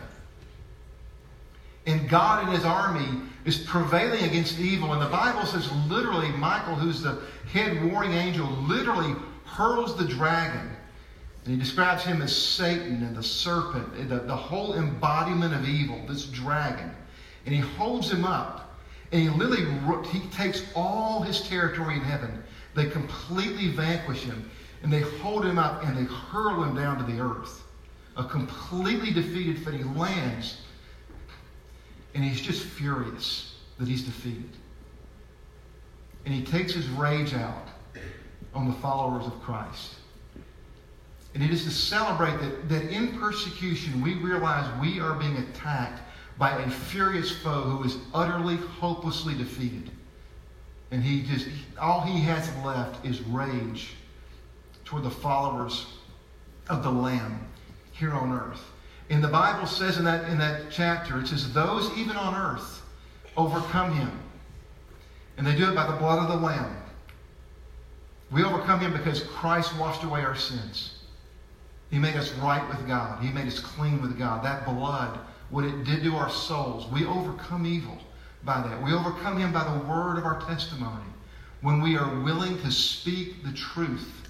And 1.86 2.08
God 2.08 2.44
and 2.44 2.52
his 2.52 2.64
army 2.64 3.20
is 3.44 3.58
prevailing 3.58 4.24
against 4.24 4.58
evil. 4.58 4.92
And 4.92 5.02
the 5.02 5.08
Bible 5.08 5.44
says 5.44 5.70
literally, 5.88 6.30
Michael, 6.32 6.74
who's 6.74 7.02
the 7.02 7.20
head 7.52 7.84
warring 7.90 8.12
angel, 8.12 8.46
literally 8.46 9.14
hurls 9.44 9.96
the 9.96 10.04
dragon. 10.04 10.70
And 11.44 11.52
he 11.52 11.58
describes 11.58 12.04
him 12.04 12.22
as 12.22 12.34
Satan 12.34 13.02
and 13.02 13.14
the 13.14 13.22
serpent, 13.22 14.08
the, 14.08 14.20
the 14.20 14.36
whole 14.36 14.74
embodiment 14.74 15.54
of 15.54 15.68
evil, 15.68 16.02
this 16.08 16.24
dragon. 16.24 16.90
And 17.44 17.54
he 17.54 17.60
holds 17.60 18.10
him 18.10 18.24
up. 18.24 18.78
And 19.12 19.22
he 19.22 19.28
literally 19.28 19.66
he 20.08 20.20
takes 20.30 20.64
all 20.74 21.20
his 21.22 21.42
territory 21.42 21.96
in 21.96 22.00
heaven. 22.00 22.42
They 22.74 22.86
completely 22.86 23.68
vanquish 23.68 24.22
him. 24.22 24.50
And 24.82 24.92
they 24.92 25.00
hold 25.00 25.44
him 25.44 25.58
up 25.58 25.84
and 25.84 25.96
they 25.96 26.04
hurl 26.04 26.64
him 26.64 26.74
down 26.74 26.98
to 26.98 27.12
the 27.12 27.20
earth. 27.20 27.62
A 28.16 28.24
completely 28.24 29.12
defeated 29.12 29.58
fate. 29.64 29.74
He 29.74 29.84
lands 29.84 30.62
and 32.14 32.22
he's 32.24 32.40
just 32.40 32.64
furious 32.64 33.54
that 33.78 33.88
he's 33.88 34.02
defeated. 34.02 34.50
And 36.24 36.34
he 36.34 36.42
takes 36.42 36.72
his 36.72 36.88
rage 36.90 37.34
out 37.34 37.68
on 38.54 38.68
the 38.68 38.74
followers 38.74 39.26
of 39.26 39.40
Christ. 39.42 39.96
And 41.34 41.42
it 41.42 41.50
is 41.50 41.64
to 41.64 41.70
celebrate 41.70 42.38
that, 42.40 42.68
that 42.68 42.84
in 42.84 43.18
persecution 43.18 44.00
we 44.00 44.14
realize 44.14 44.66
we 44.80 45.00
are 45.00 45.14
being 45.14 45.36
attacked 45.38 46.00
by 46.38 46.58
a 46.60 46.70
furious 46.70 47.30
foe 47.30 47.62
who 47.62 47.84
is 47.84 47.96
utterly, 48.12 48.56
hopelessly 48.56 49.34
defeated. 49.34 49.90
And 50.90 51.02
he 51.02 51.22
just, 51.22 51.48
all 51.80 52.02
he 52.02 52.20
has 52.20 52.48
left 52.64 53.04
is 53.04 53.20
rage 53.22 53.94
toward 54.84 55.02
the 55.02 55.10
followers 55.10 55.86
of 56.68 56.82
the 56.82 56.90
Lamb 56.90 57.46
here 57.92 58.12
on 58.12 58.32
earth. 58.32 58.62
And 59.10 59.22
the 59.22 59.28
Bible 59.28 59.66
says 59.66 59.98
in 59.98 60.04
that, 60.04 60.28
in 60.30 60.38
that 60.38 60.70
chapter, 60.70 61.20
it 61.20 61.28
says, 61.28 61.52
Those 61.52 61.90
even 61.96 62.16
on 62.16 62.34
earth 62.34 62.82
overcome 63.36 63.94
him. 63.94 64.10
And 65.36 65.46
they 65.46 65.54
do 65.54 65.70
it 65.70 65.74
by 65.74 65.86
the 65.90 65.96
blood 65.96 66.20
of 66.20 66.28
the 66.28 66.46
Lamb. 66.46 66.76
We 68.30 68.42
overcome 68.44 68.80
him 68.80 68.92
because 68.92 69.22
Christ 69.24 69.76
washed 69.78 70.04
away 70.04 70.22
our 70.22 70.36
sins. 70.36 70.94
He 71.90 71.98
made 71.98 72.16
us 72.16 72.32
right 72.34 72.66
with 72.68 72.86
God. 72.88 73.22
He 73.22 73.30
made 73.30 73.46
us 73.46 73.60
clean 73.60 74.00
with 74.00 74.18
God. 74.18 74.44
That 74.44 74.64
blood, 74.64 75.18
what 75.50 75.64
it 75.64 75.84
did 75.84 76.02
to 76.04 76.16
our 76.16 76.30
souls, 76.30 76.90
we 76.90 77.04
overcome 77.04 77.66
evil 77.66 77.98
by 78.44 78.66
that. 78.66 78.82
We 78.82 78.92
overcome 78.92 79.38
him 79.38 79.52
by 79.52 79.64
the 79.64 79.86
word 79.86 80.18
of 80.18 80.24
our 80.24 80.40
testimony. 80.40 81.04
When 81.60 81.80
we 81.80 81.96
are 81.96 82.20
willing 82.20 82.58
to 82.62 82.70
speak 82.70 83.44
the 83.44 83.52
truth 83.52 84.28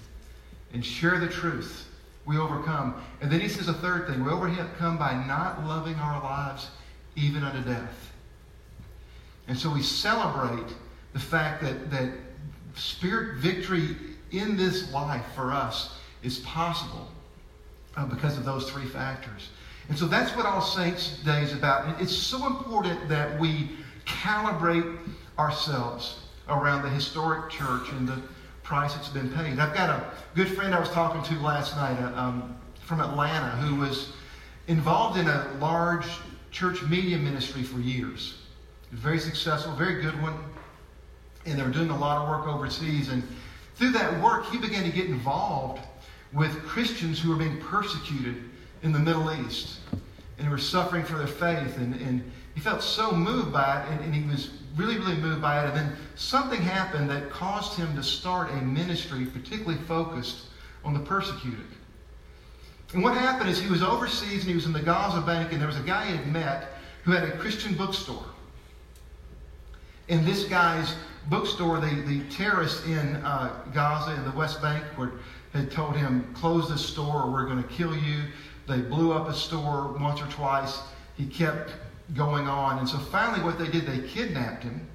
and 0.73 0.85
share 0.85 1.19
the 1.19 1.27
truth 1.27 1.87
we 2.25 2.37
overcome. 2.37 2.95
And 3.21 3.31
then 3.31 3.39
he 3.39 3.47
says 3.47 3.67
a 3.67 3.73
third 3.73 4.07
thing 4.07 4.23
we 4.23 4.31
overcome 4.31 4.97
by 4.97 5.13
not 5.25 5.65
loving 5.65 5.95
our 5.95 6.21
lives 6.21 6.69
even 7.15 7.43
unto 7.43 7.61
death. 7.67 8.11
And 9.47 9.57
so 9.57 9.71
we 9.71 9.81
celebrate 9.81 10.73
the 11.13 11.19
fact 11.19 11.61
that, 11.63 11.91
that 11.91 12.11
spirit 12.75 13.37
victory 13.37 13.95
in 14.31 14.57
this 14.57 14.91
life 14.91 15.25
for 15.35 15.51
us 15.51 15.97
is 16.23 16.39
possible 16.39 17.07
uh, 17.95 18.05
because 18.05 18.37
of 18.37 18.43
those 18.43 18.69
three 18.69 18.85
factors. 18.85 19.49
And 19.87 19.97
so 19.97 20.07
that's 20.07 20.35
what 20.35 20.45
All 20.45 20.61
Saints 20.61 21.19
Day 21.19 21.43
is 21.43 21.53
about. 21.53 22.01
It's 22.01 22.15
so 22.15 22.47
important 22.47 23.07
that 23.07 23.39
we 23.39 23.69
calibrate 24.05 24.97
ourselves 25.37 26.19
around 26.49 26.81
the 26.81 26.89
historic 26.89 27.51
church 27.51 27.91
and 27.91 28.07
the 28.07 28.21
price 28.65 28.95
that's 28.95 29.09
been 29.09 29.31
paid. 29.31 29.59
I've 29.59 29.75
got 29.75 29.91
a 29.91 30.03
good 30.33 30.49
friend 30.49 30.73
I 30.73 30.79
was 30.79 30.89
talking 30.89 31.21
to 31.23 31.41
last 31.41 31.75
night 31.77 32.01
uh, 32.01 32.19
um, 32.19 32.57
from 32.81 32.99
Atlanta 32.99 33.51
who 33.57 33.75
was 33.75 34.11
involved 34.67 35.19
in 35.19 35.27
a 35.27 35.47
large 35.61 36.07
church 36.49 36.81
media 36.83 37.17
ministry 37.17 37.61
for 37.61 37.79
years. 37.79 38.39
Very 38.91 39.19
successful, 39.19 39.73
very 39.75 40.01
good 40.01 40.19
one. 40.21 40.33
And 41.45 41.59
they 41.59 41.63
were 41.63 41.69
doing 41.69 41.91
a 41.91 41.97
lot 41.97 42.23
of 42.23 42.27
work 42.27 42.47
overseas. 42.47 43.09
And 43.09 43.21
through 43.75 43.91
that 43.91 44.19
work, 44.19 44.47
he 44.47 44.57
began 44.57 44.83
to 44.83 44.89
get 44.89 45.05
involved 45.05 45.85
with 46.33 46.63
Christians 46.63 47.19
who 47.19 47.29
were 47.29 47.35
being 47.35 47.61
persecuted 47.61 48.35
in 48.81 48.91
the 48.91 48.99
Middle 48.99 49.31
East 49.45 49.79
and 50.37 50.47
who 50.47 50.51
were 50.51 50.57
suffering 50.57 51.03
for 51.03 51.19
their 51.19 51.27
faith. 51.27 51.77
And, 51.77 51.93
and 52.01 52.31
he 52.55 52.61
felt 52.61 52.81
so 52.81 53.11
moved 53.11 53.53
by 53.53 53.83
it, 53.83 53.91
and, 53.91 54.05
and 54.05 54.15
he 54.15 54.27
was 54.27 54.49
really, 54.75 54.97
really 54.97 55.17
moved 55.17 55.41
by 55.41 55.63
it. 55.63 55.67
And 55.67 55.75
then 55.75 55.95
something 56.15 56.61
happened 56.61 57.09
that 57.09 57.29
caused 57.29 57.77
him 57.77 57.95
to 57.95 58.03
start 58.03 58.51
a 58.51 58.55
ministry 58.55 59.25
particularly 59.25 59.81
focused 59.83 60.45
on 60.83 60.93
the 60.93 60.99
persecuted. 60.99 61.65
And 62.93 63.03
what 63.03 63.17
happened 63.17 63.49
is 63.49 63.59
he 63.59 63.69
was 63.69 63.83
overseas 63.83 64.41
and 64.41 64.49
he 64.49 64.55
was 64.55 64.65
in 64.65 64.73
the 64.73 64.81
Gaza 64.81 65.21
Bank, 65.21 65.51
and 65.51 65.59
there 65.59 65.67
was 65.67 65.77
a 65.77 65.83
guy 65.83 66.05
he 66.05 66.15
had 66.15 66.27
met 66.31 66.73
who 67.03 67.11
had 67.11 67.23
a 67.23 67.37
Christian 67.37 67.73
bookstore. 67.75 68.25
And 70.07 70.25
this 70.25 70.45
guy's 70.45 70.95
bookstore, 71.29 71.79
the, 71.79 72.03
the 72.05 72.21
terrorists 72.29 72.85
in 72.85 73.15
uh, 73.17 73.63
Gaza 73.73 74.15
in 74.15 74.23
the 74.23 74.31
West 74.31 74.61
Bank 74.61 74.83
were, 74.97 75.13
had 75.53 75.71
told 75.71 75.95
him, 75.95 76.31
close 76.35 76.69
this 76.69 76.85
store 76.85 77.23
or 77.23 77.31
we're 77.31 77.45
going 77.45 77.61
to 77.61 77.69
kill 77.69 77.95
you. 77.95 78.23
They 78.67 78.81
blew 78.81 79.13
up 79.13 79.27
his 79.27 79.37
store 79.37 79.95
once 79.99 80.21
or 80.21 80.27
twice. 80.27 80.79
He 81.17 81.25
kept 81.25 81.71
going 82.13 82.47
on. 82.47 82.79
And 82.79 82.87
so 82.87 82.97
finally, 82.97 83.43
what 83.43 83.57
they 83.57 83.67
did, 83.67 83.85
they 83.85 84.07
kidnapped 84.07 84.63
him. 84.63 84.87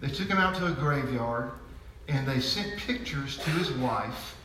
They 0.00 0.08
took 0.08 0.28
him 0.28 0.38
out 0.38 0.54
to 0.56 0.66
a 0.66 0.72
graveyard 0.72 1.50
and 2.08 2.26
they 2.26 2.40
sent 2.40 2.78
pictures 2.78 3.38
to 3.38 3.50
his 3.50 3.70
wife. 3.72 4.36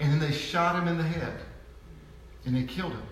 And 0.00 0.12
then 0.12 0.18
they 0.20 0.32
shot 0.32 0.80
him 0.80 0.88
in 0.88 0.96
the 0.96 1.04
head 1.04 1.40
and 2.44 2.54
they 2.56 2.62
killed 2.62 2.92
him. 2.92 3.02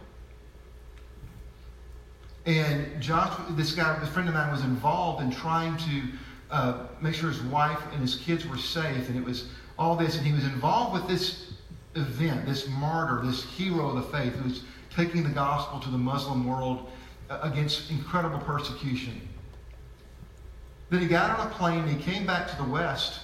And 2.46 3.02
Josh, 3.02 3.36
this 3.50 3.72
guy, 3.74 3.98
a 4.00 4.06
friend 4.06 4.28
of 4.28 4.34
mine, 4.34 4.52
was 4.52 4.62
involved 4.62 5.22
in 5.22 5.32
trying 5.32 5.76
to 5.78 6.02
uh, 6.50 6.86
make 7.00 7.14
sure 7.14 7.28
his 7.28 7.42
wife 7.42 7.80
and 7.92 8.00
his 8.00 8.16
kids 8.16 8.46
were 8.46 8.56
safe. 8.56 9.08
And 9.08 9.18
it 9.18 9.24
was 9.24 9.48
all 9.78 9.96
this. 9.96 10.16
And 10.16 10.24
he 10.24 10.32
was 10.32 10.44
involved 10.44 10.94
with 10.94 11.08
this 11.08 11.54
event, 11.96 12.46
this 12.46 12.68
martyr, 12.68 13.20
this 13.26 13.42
hero 13.42 13.88
of 13.88 13.96
the 13.96 14.16
faith 14.16 14.32
who 14.34 14.48
was 14.48 14.62
taking 14.94 15.24
the 15.24 15.30
gospel 15.30 15.80
to 15.80 15.90
the 15.90 15.98
Muslim 15.98 16.46
world 16.46 16.88
against 17.28 17.90
incredible 17.90 18.38
persecution. 18.38 19.20
Then 20.90 21.00
he 21.00 21.06
got 21.06 21.38
on 21.38 21.46
a 21.46 21.50
plane, 21.50 21.86
he 21.86 22.00
came 22.00 22.26
back 22.26 22.48
to 22.48 22.56
the 22.56 22.64
West, 22.64 23.20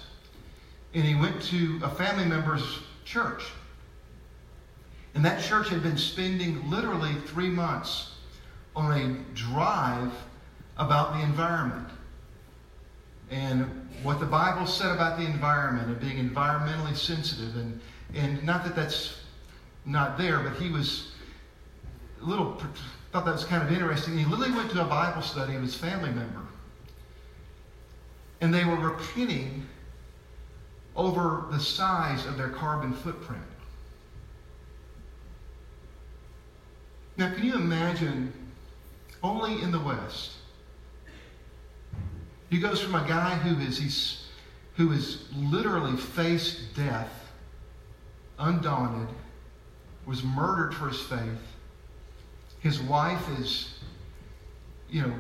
and 0.95 1.05
he 1.05 1.15
went 1.15 1.41
to 1.43 1.81
a 1.85 1.89
family 1.89 2.25
member's 2.25 2.81
church. 3.05 3.45
And 5.15 5.25
that 5.25 5.43
church 5.43 5.69
had 5.69 5.83
been 5.83 5.99
spending 5.99 6.69
literally 6.71 7.15
three 7.27 7.49
months 7.49 8.13
on 8.75 8.93
a 8.93 9.35
drive 9.35 10.13
about 10.79 11.15
the 11.15 11.23
environment 11.23 11.89
and 13.31 13.89
what 14.03 14.21
the 14.21 14.27
Bible 14.27 14.67
said 14.67 14.91
about 14.91 15.19
the 15.19 15.25
environment 15.25 15.89
and 15.89 16.01
being 16.01 16.17
environmentally 16.17 16.97
sensitive. 16.97 17.57
And, 17.57 17.81
and 18.15 18.43
not 18.45 18.65
that 18.65 18.75
that's 18.75 19.21
not 19.85 20.19
there, 20.19 20.41
but 20.41 20.55
he 20.55 20.71
was 20.71 21.13
a 22.21 22.25
little 22.25 22.53
thought 23.13 23.27
that 23.27 23.33
was 23.33 23.45
kind 23.45 23.63
of 23.63 23.71
interesting. 23.71 24.17
He 24.17 24.25
literally 24.25 24.53
went 24.53 24.71
to 24.71 24.81
a 24.81 24.87
Bible 24.87 25.21
study 25.21 25.55
of 25.55 25.63
his 25.63 25.75
family 25.75 26.11
member. 26.11 26.41
And 28.41 28.53
they 28.53 28.65
were 28.65 28.77
repenting 28.77 29.67
over 30.97 31.45
the 31.51 31.61
size 31.61 32.27
of 32.27 32.39
their 32.39 32.49
carbon 32.49 32.95
footprint. 32.95 33.43
Now, 37.19 37.35
can 37.35 37.45
you 37.45 37.55
imagine 37.55 38.33
only 39.23 39.63
in 39.63 39.71
the 39.71 39.81
West? 39.81 40.33
He 42.49 42.59
goes 42.59 42.81
from 42.81 42.95
a 42.95 43.07
guy 43.07 43.35
who 43.37 43.61
is 43.61 43.79
he's, 43.79 44.27
who 44.77 44.89
has 44.89 45.25
literally 45.35 45.99
faced 45.99 46.75
death, 46.75 47.31
undaunted, 48.39 49.15
was 50.07 50.23
murdered 50.25 50.75
for 50.75 50.89
his 50.89 51.01
faith, 51.01 51.52
his 52.63 52.81
wife 52.81 53.29
is, 53.41 53.75
you 54.89 55.03
know, 55.03 55.13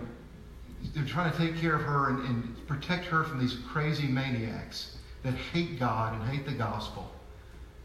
they're 0.94 1.04
trying 1.04 1.30
to 1.30 1.38
take 1.38 1.56
care 1.56 1.74
of 1.74 1.82
her 1.82 2.10
and, 2.10 2.24
and 2.26 2.66
protect 2.66 3.04
her 3.06 3.24
from 3.24 3.40
these 3.40 3.56
crazy 3.68 4.06
maniacs 4.06 4.96
that 5.24 5.34
hate 5.34 5.78
God 5.78 6.14
and 6.14 6.30
hate 6.30 6.46
the 6.46 6.52
gospel. 6.52 7.10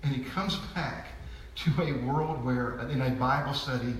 And 0.03 0.15
he 0.15 0.23
comes 0.23 0.57
back 0.75 1.07
to 1.55 1.71
a 1.81 1.93
world 2.05 2.43
where, 2.45 2.79
in 2.89 3.01
a 3.01 3.09
Bible 3.09 3.53
study, 3.53 3.95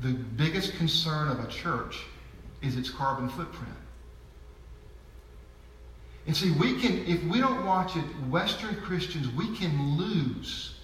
the 0.00 0.12
biggest 0.12 0.74
concern 0.76 1.28
of 1.28 1.40
a 1.40 1.48
church 1.48 2.02
is 2.62 2.76
its 2.76 2.90
carbon 2.90 3.28
footprint. 3.28 3.74
And 6.26 6.36
see, 6.36 6.52
we 6.52 6.80
can, 6.80 7.04
if 7.06 7.22
we 7.24 7.40
don't 7.40 7.66
watch 7.66 7.96
it, 7.96 8.04
Western 8.30 8.76
Christians, 8.76 9.28
we 9.34 9.54
can 9.56 9.96
lose 9.98 10.76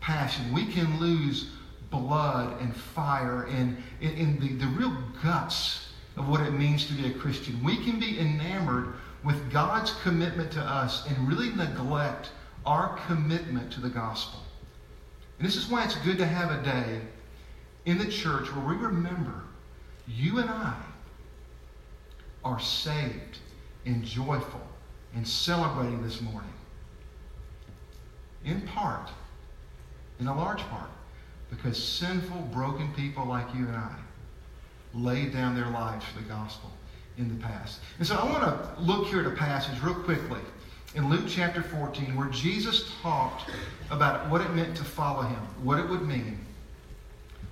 passion. 0.00 0.52
We 0.52 0.66
can 0.66 0.98
lose 0.98 1.50
blood 2.00 2.60
and 2.60 2.74
fire 2.74 3.44
and, 3.44 3.76
and 4.00 4.40
the, 4.40 4.54
the 4.54 4.66
real 4.66 4.96
guts 5.22 5.88
of 6.16 6.28
what 6.28 6.40
it 6.40 6.52
means 6.52 6.86
to 6.86 6.94
be 6.94 7.06
a 7.06 7.14
Christian. 7.14 7.62
We 7.62 7.76
can 7.76 8.00
be 8.00 8.18
enamored 8.18 8.94
with 9.24 9.50
God's 9.50 9.92
commitment 10.02 10.50
to 10.52 10.60
us 10.60 11.06
and 11.06 11.28
really 11.28 11.50
neglect 11.50 12.30
our 12.64 12.98
commitment 13.06 13.72
to 13.72 13.80
the 13.80 13.88
gospel. 13.88 14.40
And 15.38 15.46
this 15.46 15.56
is 15.56 15.68
why 15.68 15.84
it's 15.84 15.96
good 15.96 16.18
to 16.18 16.26
have 16.26 16.50
a 16.50 16.62
day 16.62 17.00
in 17.84 17.98
the 17.98 18.06
church 18.06 18.52
where 18.54 18.66
we 18.66 18.74
remember 18.74 19.42
you 20.08 20.38
and 20.38 20.48
I 20.48 20.74
are 22.44 22.60
saved 22.60 23.38
and 23.84 24.04
joyful 24.04 24.60
and 25.14 25.26
celebrating 25.26 26.02
this 26.02 26.20
morning. 26.20 26.52
In 28.44 28.60
part, 28.62 29.10
in 30.20 30.28
a 30.28 30.36
large 30.36 30.60
part, 30.60 30.90
because 31.56 31.82
sinful, 31.82 32.48
broken 32.52 32.92
people 32.94 33.24
like 33.26 33.46
you 33.54 33.66
and 33.66 33.76
I 33.76 33.94
laid 34.94 35.32
down 35.32 35.54
their 35.54 35.68
lives 35.68 36.04
for 36.04 36.18
the 36.18 36.28
gospel 36.28 36.70
in 37.18 37.28
the 37.28 37.42
past. 37.42 37.80
And 37.98 38.06
so 38.06 38.16
I 38.16 38.24
want 38.24 38.44
to 38.44 38.80
look 38.80 39.06
here 39.06 39.20
at 39.20 39.26
a 39.26 39.36
passage 39.36 39.80
real 39.82 39.94
quickly 39.94 40.40
in 40.94 41.08
Luke 41.08 41.24
chapter 41.28 41.62
14 41.62 42.16
where 42.16 42.28
Jesus 42.28 42.90
talked 43.02 43.50
about 43.90 44.28
what 44.30 44.40
it 44.40 44.52
meant 44.54 44.76
to 44.76 44.84
follow 44.84 45.22
him, 45.22 45.40
what 45.62 45.78
it 45.78 45.88
would 45.88 46.02
mean, 46.02 46.38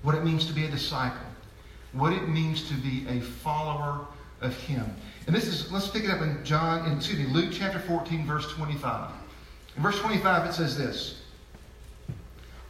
what 0.02 0.14
it 0.14 0.24
means 0.24 0.46
to 0.46 0.52
be 0.52 0.64
a 0.64 0.70
disciple, 0.70 1.26
what 1.92 2.12
it 2.12 2.28
means 2.28 2.68
to 2.68 2.74
be 2.74 3.06
a 3.08 3.20
follower 3.20 4.06
of 4.40 4.56
him. 4.56 4.84
And 5.26 5.34
this 5.34 5.46
is, 5.46 5.72
let's 5.72 5.88
pick 5.88 6.04
it 6.04 6.10
up 6.10 6.20
in 6.20 6.44
John, 6.44 6.86
in, 6.86 6.98
excuse 6.98 7.18
me, 7.18 7.26
Luke 7.26 7.50
chapter 7.52 7.78
14, 7.78 8.26
verse 8.26 8.50
25. 8.52 9.10
In 9.76 9.82
verse 9.82 9.98
25, 9.98 10.50
it 10.50 10.52
says 10.52 10.76
this 10.76 11.22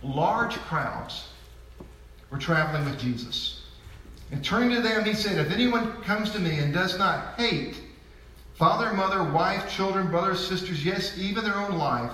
Large 0.04 0.56
crowds 0.56 1.28
were 2.30 2.38
traveling 2.38 2.84
with 2.84 3.00
Jesus. 3.00 3.62
And 4.30 4.44
turning 4.44 4.70
to 4.76 4.82
them, 4.82 5.04
he 5.04 5.14
said, 5.14 5.38
If 5.38 5.52
anyone 5.52 5.92
comes 6.02 6.30
to 6.30 6.38
me 6.38 6.58
and 6.58 6.74
does 6.74 6.98
not 6.98 7.38
hate 7.38 7.76
father, 8.54 8.92
mother, 8.92 9.24
wife, 9.24 9.68
children, 9.70 10.10
brothers, 10.10 10.46
sisters, 10.46 10.84
yes, 10.84 11.18
even 11.18 11.44
their 11.44 11.56
own 11.56 11.76
life, 11.76 12.12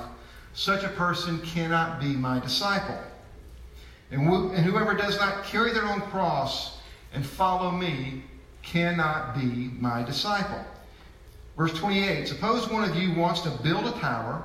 such 0.52 0.84
a 0.84 0.88
person 0.88 1.40
cannot 1.40 2.00
be 2.00 2.06
my 2.06 2.40
disciple. 2.40 2.98
And, 4.10 4.22
and 4.28 4.64
whoever 4.64 4.94
does 4.94 5.18
not 5.18 5.44
carry 5.44 5.72
their 5.72 5.86
own 5.86 6.00
cross 6.02 6.78
and 7.12 7.24
follow 7.24 7.70
me 7.70 8.24
cannot 8.62 9.34
be 9.34 9.70
my 9.78 10.02
disciple. 10.02 10.64
Verse 11.56 11.72
28 11.74 12.28
Suppose 12.28 12.68
one 12.68 12.88
of 12.88 12.96
you 12.96 13.14
wants 13.14 13.40
to 13.42 13.50
build 13.62 13.86
a 13.86 13.92
tower. 13.98 14.44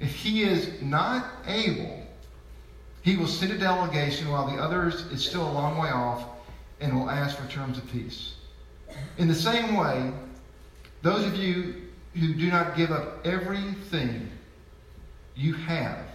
If 0.00 0.14
he 0.14 0.42
is 0.42 0.80
not 0.80 1.26
able, 1.46 2.06
he 3.02 3.16
will 3.16 3.26
send 3.26 3.52
a 3.52 3.58
delegation 3.58 4.28
while 4.28 4.46
the 4.46 4.62
others 4.62 5.06
is 5.12 5.24
still 5.24 5.48
a 5.48 5.52
long 5.52 5.78
way 5.78 5.90
off 5.90 6.24
and 6.80 6.94
will 6.94 7.10
ask 7.10 7.36
for 7.36 7.48
terms 7.48 7.78
of 7.78 7.90
peace. 7.90 8.34
In 9.18 9.28
the 9.28 9.34
same 9.34 9.76
way, 9.76 10.12
those 11.02 11.24
of 11.26 11.34
you 11.36 11.88
who 12.14 12.34
do 12.34 12.50
not 12.50 12.76
give 12.76 12.90
up 12.90 13.26
everything 13.26 14.30
you 15.34 15.54
have 15.54 16.06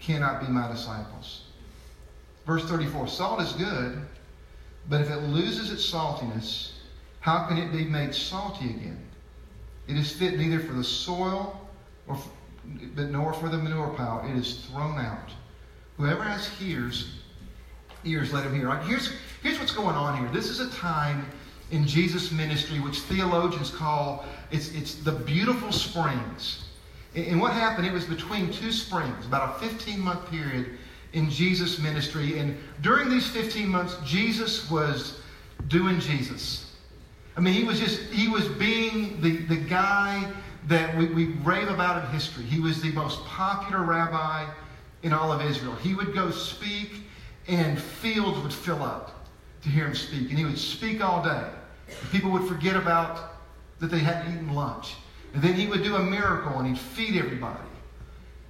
cannot 0.00 0.40
be 0.40 0.46
my 0.46 0.70
disciples. 0.70 1.44
Verse 2.46 2.64
34 2.64 3.08
Salt 3.08 3.40
is 3.40 3.52
good, 3.52 4.00
but 4.88 5.00
if 5.00 5.10
it 5.10 5.22
loses 5.22 5.72
its 5.72 5.90
saltiness, 5.90 6.72
how 7.20 7.46
can 7.46 7.56
it 7.56 7.72
be 7.72 7.84
made 7.84 8.14
salty 8.14 8.66
again? 8.66 9.02
It 9.86 9.96
is 9.96 10.12
fit 10.12 10.38
neither 10.38 10.60
for 10.60 10.72
the 10.72 10.84
soil 10.84 11.68
or 12.06 12.18
but 12.94 13.10
nor 13.10 13.32
for 13.32 13.48
the 13.48 13.58
manure 13.58 13.90
pile. 13.90 14.24
It 14.28 14.36
is 14.36 14.66
thrown 14.66 14.98
out. 14.98 15.30
Whoever 15.96 16.22
has 16.24 16.50
ears, 16.60 17.20
ears, 18.04 18.32
let 18.32 18.44
him 18.44 18.54
hear. 18.54 18.68
Right, 18.68 18.84
here's, 18.86 19.12
here's 19.42 19.58
what's 19.58 19.74
going 19.74 19.96
on 19.96 20.18
here. 20.18 20.28
This 20.32 20.48
is 20.48 20.60
a 20.60 20.70
time 20.70 21.26
in 21.70 21.86
Jesus' 21.86 22.30
ministry 22.30 22.80
which 22.80 23.00
theologians 23.00 23.70
call 23.70 24.24
it's, 24.50 24.72
it's 24.72 24.96
the 24.96 25.12
beautiful 25.12 25.72
springs. 25.72 26.64
And 27.14 27.40
what 27.40 27.52
happened, 27.52 27.86
it 27.86 27.92
was 27.92 28.04
between 28.04 28.52
two 28.52 28.72
springs, 28.72 29.26
about 29.26 29.56
a 29.56 29.66
15 29.66 30.00
month 30.00 30.28
period 30.30 30.78
in 31.12 31.30
Jesus' 31.30 31.78
ministry. 31.78 32.38
And 32.38 32.56
during 32.80 33.08
these 33.08 33.26
15 33.28 33.68
months, 33.68 33.96
Jesus 34.04 34.68
was 34.70 35.20
doing 35.68 36.00
Jesus. 36.00 36.72
I 37.36 37.40
mean, 37.40 37.54
he 37.54 37.64
was 37.64 37.80
just, 37.80 38.00
he 38.12 38.28
was 38.28 38.46
being 38.48 39.20
the, 39.20 39.38
the 39.46 39.56
guy 39.56 40.30
that 40.66 40.96
we, 40.96 41.06
we 41.06 41.26
rave 41.44 41.68
about 41.68 42.04
in 42.04 42.10
history. 42.10 42.44
He 42.44 42.60
was 42.60 42.80
the 42.80 42.92
most 42.92 43.24
popular 43.24 43.82
rabbi 43.82 44.46
in 45.02 45.12
all 45.12 45.32
of 45.32 45.42
Israel. 45.42 45.74
He 45.76 45.94
would 45.94 46.14
go 46.14 46.30
speak, 46.30 47.02
and 47.48 47.80
fields 47.80 48.38
would 48.40 48.52
fill 48.52 48.82
up 48.82 49.26
to 49.62 49.68
hear 49.68 49.86
him 49.86 49.94
speak. 49.94 50.30
And 50.30 50.38
he 50.38 50.44
would 50.44 50.58
speak 50.58 51.02
all 51.02 51.22
day. 51.22 51.44
People 52.10 52.30
would 52.30 52.48
forget 52.48 52.76
about 52.76 53.34
that 53.80 53.90
they 53.90 53.98
hadn't 53.98 54.32
eaten 54.32 54.54
lunch. 54.54 54.94
And 55.34 55.42
then 55.42 55.54
he 55.54 55.66
would 55.66 55.82
do 55.82 55.96
a 55.96 56.02
miracle 56.02 56.58
and 56.58 56.68
he'd 56.68 56.78
feed 56.78 57.16
everybody. 57.16 57.58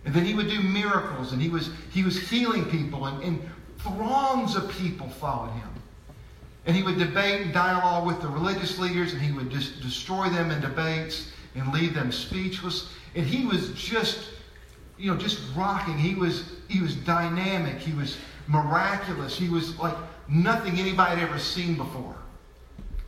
And 0.04 0.14
then 0.14 0.24
he 0.24 0.34
would 0.34 0.48
do 0.48 0.60
miracles 0.60 1.32
and 1.32 1.40
he 1.40 1.48
was, 1.48 1.70
he 1.90 2.02
was 2.02 2.18
healing 2.28 2.66
people 2.66 3.06
and, 3.06 3.22
and 3.22 3.50
throngs 3.78 4.54
of 4.54 4.70
people 4.70 5.08
followed 5.08 5.52
him. 5.52 5.68
And 6.66 6.76
he 6.76 6.82
would 6.82 6.98
debate 6.98 7.40
and 7.42 7.52
dialogue 7.52 8.06
with 8.06 8.20
the 8.20 8.28
religious 8.28 8.78
leaders 8.78 9.14
and 9.14 9.22
he 9.22 9.32
would 9.32 9.50
just 9.50 9.80
destroy 9.80 10.28
them 10.28 10.50
in 10.50 10.60
debates 10.60 11.32
and 11.54 11.72
leave 11.72 11.94
them 11.94 12.10
speechless. 12.12 12.90
And 13.14 13.26
he 13.26 13.46
was 13.46 13.72
just 13.72 14.30
you 14.98 15.10
know, 15.10 15.16
just 15.16 15.40
rocking. 15.56 15.98
He 15.98 16.14
was, 16.14 16.52
he 16.68 16.80
was 16.80 16.94
dynamic. 16.94 17.78
He 17.78 17.92
was 17.92 18.16
miraculous. 18.46 19.36
He 19.36 19.48
was 19.48 19.78
like 19.78 19.96
nothing 20.28 20.78
anybody 20.78 21.18
had 21.18 21.28
ever 21.28 21.38
seen 21.38 21.76
before. 21.76 22.16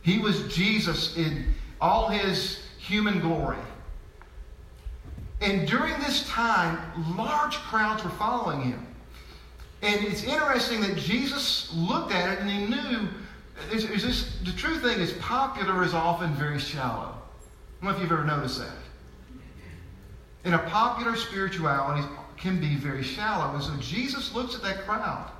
He 0.01 0.19
was 0.19 0.53
Jesus 0.53 1.17
in 1.17 1.53
all 1.79 2.09
his 2.09 2.63
human 2.77 3.19
glory. 3.19 3.57
And 5.41 5.67
during 5.67 5.93
this 5.99 6.27
time, 6.27 6.79
large 7.15 7.55
crowds 7.55 8.03
were 8.03 8.09
following 8.11 8.61
him. 8.63 8.85
And 9.81 10.03
it's 10.05 10.23
interesting 10.23 10.81
that 10.81 10.97
Jesus 10.97 11.71
looked 11.73 12.11
at 12.11 12.33
it 12.33 12.39
and 12.39 12.49
he 12.49 12.65
knew 12.65 13.07
is, 13.71 13.85
is 13.85 14.03
this, 14.03 14.37
the 14.43 14.51
true 14.51 14.79
thing 14.79 14.99
is 14.99 15.13
popular 15.13 15.83
is 15.83 15.93
often 15.93 16.33
very 16.33 16.59
shallow. 16.59 17.16
I 17.81 17.85
don't 17.85 17.91
know 17.91 17.97
if 17.97 18.01
you've 18.01 18.11
ever 18.11 18.25
noticed 18.25 18.59
that. 18.59 18.75
And 20.43 20.55
a 20.55 20.59
popular 20.59 21.15
spirituality 21.15 22.07
can 22.37 22.59
be 22.59 22.75
very 22.75 23.03
shallow. 23.03 23.53
And 23.53 23.63
so 23.63 23.75
Jesus 23.77 24.33
looks 24.33 24.55
at 24.55 24.61
that 24.63 24.85
crowd 24.85 25.31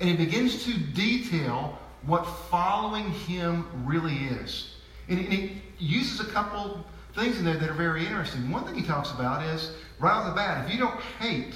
and 0.00 0.08
he 0.08 0.16
begins 0.16 0.64
to 0.64 0.76
detail 0.76 1.78
what 2.04 2.24
following 2.50 3.10
him 3.10 3.66
really 3.86 4.16
is. 4.16 4.74
And 5.08 5.18
he 5.18 5.62
uses 5.78 6.20
a 6.20 6.30
couple 6.32 6.84
things 7.14 7.38
in 7.38 7.44
there 7.44 7.56
that 7.56 7.70
are 7.70 7.74
very 7.74 8.04
interesting. 8.06 8.50
One 8.50 8.64
thing 8.64 8.74
he 8.74 8.82
talks 8.82 9.12
about 9.12 9.44
is 9.44 9.72
right 10.00 10.12
off 10.12 10.26
the 10.28 10.34
bat, 10.34 10.66
if 10.66 10.74
you 10.74 10.80
don't 10.80 11.00
hate 11.20 11.54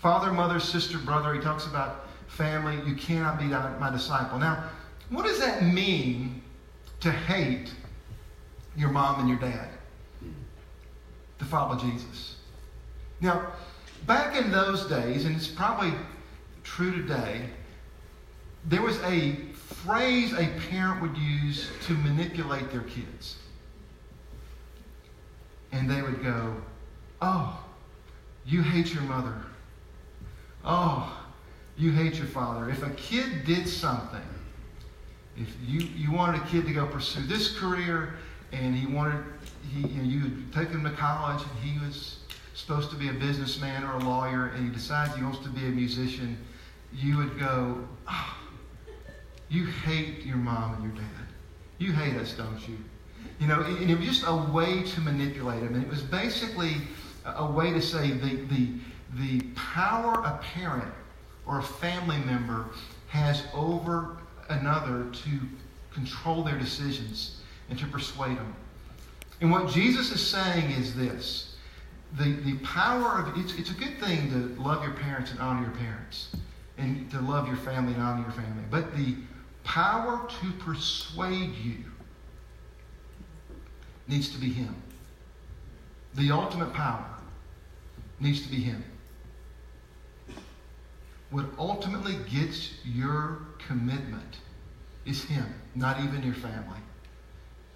father, 0.00 0.32
mother, 0.32 0.58
sister, 0.58 0.98
brother, 0.98 1.34
he 1.34 1.40
talks 1.40 1.66
about 1.66 2.06
family, 2.26 2.78
you 2.86 2.94
cannot 2.94 3.38
be 3.38 3.44
my 3.44 3.90
disciple. 3.90 4.38
Now, 4.38 4.64
what 5.10 5.26
does 5.26 5.38
that 5.40 5.62
mean 5.62 6.39
to 7.00 7.10
hate 7.10 7.72
your 8.76 8.90
mom 8.90 9.20
and 9.20 9.28
your 9.28 9.38
dad? 9.38 9.70
to 11.40 11.44
follow 11.46 11.74
Jesus. 11.76 12.36
Now, 13.20 13.52
back 14.06 14.36
in 14.36 14.52
those 14.52 14.86
days, 14.86 15.24
and 15.24 15.34
it's 15.34 15.48
probably 15.48 15.92
true 16.62 16.92
today, 16.92 17.48
there 18.66 18.82
was 18.82 19.00
a 19.02 19.32
phrase 19.54 20.32
a 20.34 20.46
parent 20.70 21.00
would 21.02 21.16
use 21.16 21.70
to 21.86 21.94
manipulate 21.94 22.70
their 22.70 22.82
kids. 22.82 23.36
And 25.72 25.90
they 25.90 26.02
would 26.02 26.22
go, 26.22 26.56
Oh, 27.22 27.64
you 28.44 28.62
hate 28.62 28.92
your 28.92 29.02
mother. 29.04 29.34
Oh, 30.64 31.24
you 31.76 31.90
hate 31.90 32.16
your 32.16 32.26
father. 32.26 32.68
If 32.68 32.82
a 32.82 32.90
kid 32.90 33.44
did 33.44 33.66
something 33.66 34.20
If 35.36 35.48
you, 35.66 35.80
you 35.80 36.12
wanted 36.12 36.42
a 36.42 36.46
kid 36.46 36.66
to 36.66 36.72
go 36.72 36.86
pursue 36.86 37.22
this 37.26 37.58
career 37.58 38.14
and 38.52 38.74
he 38.74 38.86
wanted, 38.86 39.24
he, 39.72 39.80
you, 39.80 40.02
know, 40.02 40.08
you 40.08 40.22
would 40.22 40.52
take 40.52 40.68
him 40.68 40.84
to 40.84 40.90
college 40.90 41.42
and 41.42 41.70
he 41.70 41.84
was 41.84 42.18
supposed 42.54 42.90
to 42.90 42.96
be 42.96 43.08
a 43.08 43.12
businessman 43.12 43.84
or 43.84 43.94
a 43.94 44.04
lawyer 44.04 44.48
and 44.48 44.64
he 44.64 44.74
decides 44.74 45.14
he 45.16 45.22
wants 45.22 45.38
to 45.40 45.48
be 45.48 45.66
a 45.66 45.70
musician, 45.70 46.36
you 46.92 47.16
would 47.16 47.38
go, 47.38 47.86
oh, 48.08 48.36
you 49.48 49.66
hate 49.66 50.24
your 50.24 50.36
mom 50.36 50.74
and 50.74 50.84
your 50.84 50.92
dad. 50.92 51.26
You 51.78 51.92
hate 51.92 52.16
us, 52.16 52.34
don't 52.34 52.68
you? 52.68 52.76
You 53.38 53.46
know, 53.46 53.62
and 53.62 53.90
it 53.90 53.98
was 53.98 54.06
just 54.06 54.24
a 54.26 54.34
way 54.52 54.82
to 54.82 55.00
manipulate 55.00 55.62
him. 55.62 55.74
And 55.74 55.82
it 55.82 55.88
was 55.88 56.02
basically 56.02 56.76
a 57.24 57.50
way 57.50 57.72
to 57.72 57.80
say 57.80 58.10
the, 58.10 58.36
the, 58.36 58.68
the 59.18 59.40
power 59.54 60.22
a 60.24 60.38
parent 60.54 60.92
or 61.46 61.58
a 61.58 61.62
family 61.62 62.18
member 62.18 62.66
has 63.08 63.42
over 63.54 64.18
another 64.50 65.06
to 65.10 65.30
control 65.92 66.42
their 66.42 66.58
decisions 66.58 67.40
and 67.68 67.78
to 67.78 67.86
persuade 67.86 68.36
them. 68.36 68.54
And 69.40 69.50
what 69.50 69.68
Jesus 69.68 70.10
is 70.10 70.24
saying 70.24 70.70
is 70.72 70.94
this 70.94 71.56
the, 72.18 72.32
the 72.44 72.56
power 72.58 73.20
of 73.20 73.38
it's, 73.38 73.54
it's 73.54 73.70
a 73.70 73.74
good 73.74 73.98
thing 74.00 74.30
to 74.30 74.60
love 74.60 74.82
your 74.82 74.94
parents 74.94 75.30
and 75.30 75.40
honor 75.40 75.62
your 75.62 75.76
parents 75.76 76.28
and 76.76 77.10
to 77.10 77.20
love 77.20 77.46
your 77.46 77.56
family 77.56 77.94
and 77.94 78.02
honor 78.02 78.22
your 78.22 78.32
family. 78.32 78.64
But 78.70 78.96
the 78.96 79.14
power 79.62 80.28
to 80.28 80.52
persuade 80.58 81.54
you 81.54 81.76
needs 84.08 84.30
to 84.30 84.38
be 84.38 84.48
Him. 84.48 84.74
The 86.14 86.32
ultimate 86.32 86.72
power 86.72 87.06
needs 88.18 88.42
to 88.42 88.48
be 88.48 88.56
Him. 88.56 88.82
What 91.30 91.46
ultimately 91.58 92.16
gets 92.28 92.72
your 92.84 93.38
commitment 93.66 94.36
is 95.06 95.24
Him, 95.24 95.46
not 95.74 96.00
even 96.00 96.22
your 96.22 96.34
family. 96.34 96.78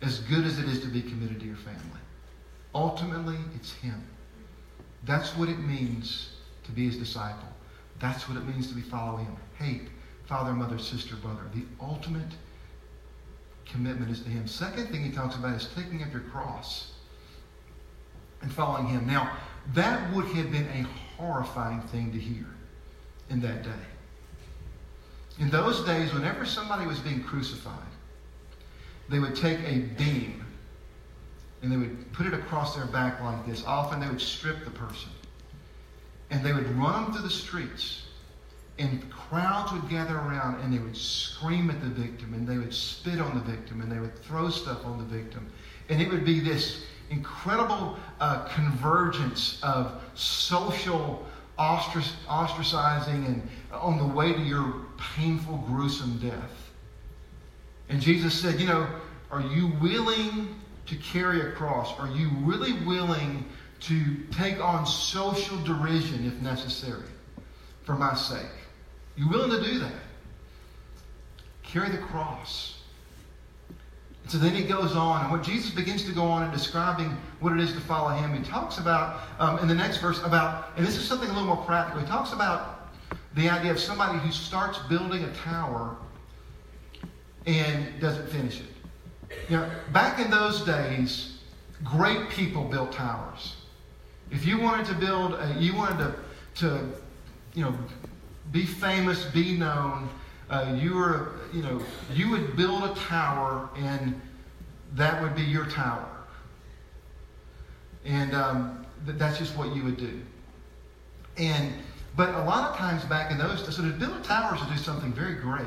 As 0.03 0.21
good 0.21 0.45
as 0.45 0.59
it 0.59 0.67
is 0.67 0.81
to 0.81 0.89
be 0.89 1.03
committed 1.03 1.41
to 1.41 1.47
your 1.47 1.57
family. 1.57 2.01
Ultimately, 2.75 3.39
it's 3.55 3.73
Him. 3.73 4.03
That's 5.05 5.37
what 5.37 5.49
it 5.49 5.59
means 5.59 6.31
to 6.65 6.73
be 6.73 6.87
His 6.87 6.97
disciple. 6.97 7.49
That's 8.01 8.29
what 8.29 8.37
it 8.37 8.47
means 8.47 8.69
to 8.69 8.75
be 8.75 8.83
following 8.83 9.27
Him. 9.27 9.37
Hate 9.59 9.89
father, 10.27 10.53
mother, 10.53 10.79
sister, 10.79 11.17
brother. 11.17 11.43
The 11.55 11.65
ultimate 11.81 12.33
commitment 13.67 14.11
is 14.11 14.21
to 14.23 14.29
Him. 14.29 14.47
Second 14.47 14.89
thing 14.89 15.03
He 15.03 15.11
talks 15.11 15.37
about 15.37 15.55
is 15.55 15.69
taking 15.75 16.03
up 16.03 16.13
your 16.13 16.23
cross 16.23 16.93
and 18.43 18.53
following 18.53 18.87
Him. 18.87 19.07
Now, 19.07 19.37
that 19.75 20.13
would 20.15 20.27
have 20.27 20.51
been 20.51 20.69
a 20.69 20.87
horrifying 21.17 21.81
thing 21.83 22.13
to 22.13 22.19
hear 22.19 22.47
in 23.31 23.41
that 23.41 23.63
day. 23.63 23.71
In 25.39 25.51
those 25.51 25.85
days, 25.85 26.13
whenever 26.15 26.45
somebody 26.45 26.87
was 26.87 26.99
being 27.01 27.23
crucified, 27.23 27.75
they 29.09 29.19
would 29.19 29.35
take 29.35 29.59
a 29.61 29.79
beam 29.97 30.45
and 31.63 31.73
they 31.73 31.77
would 31.77 32.13
put 32.13 32.27
it 32.27 32.35
across 32.35 32.77
their 32.77 32.87
back 32.87 33.21
like 33.23 33.47
this. 33.47 33.65
Often 33.67 34.01
they 34.01 34.09
would 34.09 34.21
strip 34.21 34.65
the 34.65 34.71
person. 34.71 35.11
And 36.31 36.45
they 36.45 36.53
would 36.53 36.69
run 36.77 37.05
them 37.05 37.13
through 37.13 37.23
the 37.23 37.31
streets. 37.31 38.03
And 38.79 39.11
crowds 39.11 39.73
would 39.73 39.89
gather 39.89 40.17
around 40.17 40.61
and 40.61 40.73
they 40.73 40.79
would 40.79 40.97
scream 40.97 41.71
at 41.71 41.81
the 41.81 41.89
victim 41.89 42.35
and 42.35 42.47
they 42.47 42.59
would 42.59 42.75
spit 42.75 43.21
on 43.21 43.35
the 43.35 43.41
victim 43.41 43.81
and 43.81 43.91
they 43.91 43.99
would 43.99 44.17
throw 44.25 44.51
stuff 44.51 44.85
on 44.85 44.99
the 44.99 45.05
victim. 45.05 45.51
And 45.89 46.03
it 46.03 46.11
would 46.11 46.25
be 46.25 46.41
this 46.41 46.85
incredible 47.11 47.97
uh, 48.21 48.45
convergence 48.49 49.59
of 49.63 50.03
social 50.15 51.25
ostracizing 51.59 53.27
and 53.27 53.49
on 53.73 53.99
the 53.99 54.07
way 54.07 54.33
to 54.33 54.41
your 54.41 54.84
painful, 54.99 55.59
gruesome 55.67 56.19
death. 56.19 56.71
And 57.89 58.01
Jesus 58.01 58.35
said, 58.35 58.61
You 58.61 58.67
know, 58.67 58.89
are 59.31 59.43
you 59.43 59.73
willing 59.81 60.55
to 60.87 60.97
carry 60.97 61.41
a 61.41 61.53
cross? 61.53 61.99
Are 61.99 62.09
you 62.09 62.31
really 62.41 62.73
willing 62.85 63.45
to 63.81 64.17
take 64.33 64.61
on 64.61 64.87
social 64.87 65.63
derision 65.65 66.27
if 66.27 66.41
necessary 66.43 67.09
for 67.85 67.95
my 67.95 68.15
sake? 68.15 68.47
You 69.17 69.29
willing 69.29 69.51
to 69.51 69.63
do 69.63 69.79
that? 69.81 69.93
Carry 71.63 71.91
the 71.91 71.99
cross. 71.99 72.79
And 74.23 74.33
so 74.33 74.39
then 74.39 74.55
he 74.55 74.65
goes 74.65 74.97
on, 74.97 75.23
and 75.23 75.31
what 75.31 75.43
Jesus 75.43 75.71
begins 75.71 76.05
to 76.05 76.13
go 76.13 76.25
on 76.25 76.43
in 76.45 76.51
describing 76.51 77.15
what 77.41 77.53
it 77.53 77.61
is 77.61 77.75
to 77.75 77.81
follow 77.81 78.09
him, 78.09 78.33
he 78.35 78.43
talks 78.43 78.79
about, 78.79 79.21
um, 79.39 79.59
in 79.59 79.69
the 79.69 79.75
next 79.75 79.99
verse, 79.99 80.23
about, 80.23 80.71
and 80.77 80.87
this 80.87 80.97
is 80.97 81.07
something 81.07 81.29
a 81.29 81.33
little 81.33 81.47
more 81.47 81.63
practical, 81.65 82.01
he 82.01 82.07
talks 82.07 82.33
about 82.33 82.74
the 83.35 83.49
idea 83.49 83.73
of 83.73 83.79
somebody 83.79 84.19
who 84.19 84.31
starts 84.31 84.79
building 84.89 85.25
a 85.25 85.33
tower 85.35 85.97
and 87.47 88.01
doesn't 88.01 88.29
finish 88.29 88.61
it. 88.61 88.67
You 89.49 89.59
know, 89.59 89.71
back 89.93 90.21
in 90.21 90.31
those 90.31 90.63
days, 90.63 91.39
great 91.83 92.29
people 92.31 92.65
built 92.65 92.93
towers. 92.93 93.57
If 94.31 94.47
you 94.47 94.61
wanted 94.61 94.87
to 94.87 94.95
build, 94.95 95.35
a, 95.35 95.55
you 95.59 95.75
wanted 95.75 95.99
to, 95.99 96.15
to, 96.61 96.89
you 97.55 97.65
know, 97.65 97.77
be 98.53 98.65
famous, 98.65 99.25
be 99.27 99.57
known, 99.57 100.09
uh, 100.49 100.75
you 100.79 100.95
were, 100.95 101.33
you 101.53 101.63
know, 101.63 101.83
you 102.13 102.31
would 102.31 102.57
build 102.57 102.85
a 102.85 102.95
tower 102.95 103.69
and 103.77 104.21
that 104.95 105.21
would 105.21 105.35
be 105.35 105.43
your 105.43 105.67
tower. 105.67 106.09
And 108.05 108.35
um, 108.35 108.87
th- 109.07 109.19
that's 109.19 109.39
just 109.39 109.57
what 109.57 109.75
you 109.75 109.83
would 109.83 109.97
do. 109.97 110.21
And, 111.37 111.73
but 112.17 112.31
a 112.35 112.45
lot 112.45 112.71
of 112.71 112.77
times 112.77 113.05
back 113.05 113.31
in 113.31 113.39
those, 113.39 113.63
days, 113.63 113.77
so 113.77 113.83
to 113.83 113.91
build 113.91 114.17
a 114.17 114.23
tower 114.23 114.55
is 114.55 114.61
to 114.63 114.69
do 114.69 114.77
something 114.77 115.13
very 115.13 115.35
great. 115.35 115.67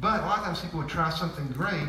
But 0.00 0.20
a 0.20 0.26
lot 0.26 0.38
of 0.38 0.44
times 0.44 0.60
people 0.60 0.80
would 0.80 0.88
try 0.88 1.10
something 1.10 1.46
great 1.48 1.88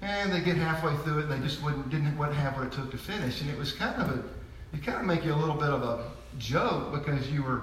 and 0.00 0.32
they 0.32 0.40
get 0.40 0.56
halfway 0.56 0.96
through 0.98 1.20
it 1.20 1.22
and 1.24 1.32
they 1.32 1.46
just 1.46 1.62
wouldn't, 1.62 1.90
didn't 1.90 2.16
wouldn't 2.16 2.36
have 2.36 2.56
what 2.56 2.66
it 2.66 2.72
took 2.72 2.90
to 2.90 2.98
finish. 2.98 3.40
And 3.40 3.50
it 3.50 3.58
was 3.58 3.72
kind 3.72 4.00
of 4.00 4.08
a, 4.08 4.24
it 4.72 4.84
kind 4.84 4.98
of 4.98 5.04
make 5.04 5.24
you 5.24 5.34
a 5.34 5.36
little 5.36 5.54
bit 5.54 5.70
of 5.70 5.82
a 5.82 6.10
joke 6.38 6.92
because 6.92 7.30
you 7.30 7.42
were 7.42 7.62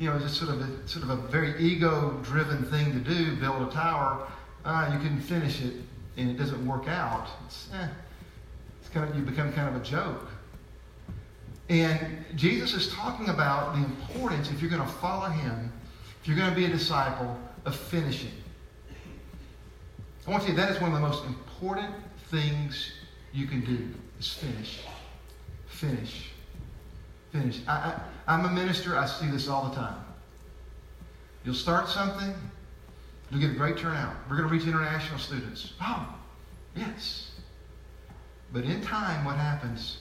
you 0.00 0.08
know, 0.08 0.18
just 0.18 0.36
sort 0.36 0.50
of 0.50 0.62
a, 0.62 0.88
sort 0.88 1.04
of 1.04 1.10
a 1.10 1.16
very 1.28 1.60
ego-driven 1.62 2.64
thing 2.64 2.90
to 2.92 2.98
do, 2.98 3.36
build 3.36 3.68
a 3.68 3.70
tower. 3.70 4.26
Uh, 4.64 4.90
you 4.94 4.98
can 4.98 5.20
finish 5.20 5.60
it, 5.60 5.74
and 6.16 6.30
it 6.30 6.38
doesn't 6.38 6.66
work 6.66 6.88
out. 6.88 7.28
It's, 7.46 7.68
eh, 7.74 7.86
it's 8.80 8.88
kind 8.88 9.08
of 9.08 9.14
you 9.14 9.22
become 9.22 9.52
kind 9.52 9.68
of 9.68 9.80
a 9.80 9.84
joke. 9.84 10.26
And 11.70 12.24
Jesus 12.34 12.74
is 12.74 12.92
talking 12.92 13.28
about 13.28 13.74
the 13.74 13.84
importance, 13.84 14.50
if 14.50 14.60
you're 14.60 14.70
going 14.70 14.82
to 14.82 14.94
follow 14.96 15.28
Him, 15.28 15.72
if 16.20 16.26
you're 16.26 16.36
going 16.36 16.50
to 16.50 16.56
be 16.56 16.64
a 16.64 16.68
disciple, 16.68 17.38
of 17.64 17.76
finishing. 17.76 18.32
I 20.26 20.30
want 20.30 20.42
to 20.42 20.50
say 20.50 20.56
that 20.56 20.70
is 20.70 20.80
one 20.80 20.92
of 20.92 21.00
the 21.00 21.06
most 21.06 21.24
important 21.24 21.94
things 22.28 22.92
you 23.32 23.46
can 23.46 23.60
do 23.64 23.88
is 24.18 24.32
finish. 24.32 24.80
Finish. 25.66 26.30
Finish. 27.32 27.60
I, 27.68 27.72
I, 27.72 28.00
I'm 28.26 28.44
a 28.46 28.50
minister. 28.50 28.96
I 28.96 29.06
see 29.06 29.28
this 29.28 29.48
all 29.48 29.68
the 29.68 29.74
time. 29.76 30.02
You'll 31.44 31.54
start 31.54 31.88
something. 31.88 32.34
You'll 33.30 33.40
get 33.40 33.50
a 33.50 33.54
great 33.54 33.76
turnout. 33.76 34.14
We're 34.28 34.36
going 34.36 34.48
to 34.48 34.54
reach 34.54 34.66
international 34.66 35.18
students. 35.18 35.74
Oh, 35.80 36.14
yes. 36.74 37.30
But 38.52 38.64
in 38.64 38.82
time, 38.82 39.24
what 39.24 39.36
happens? 39.36 39.98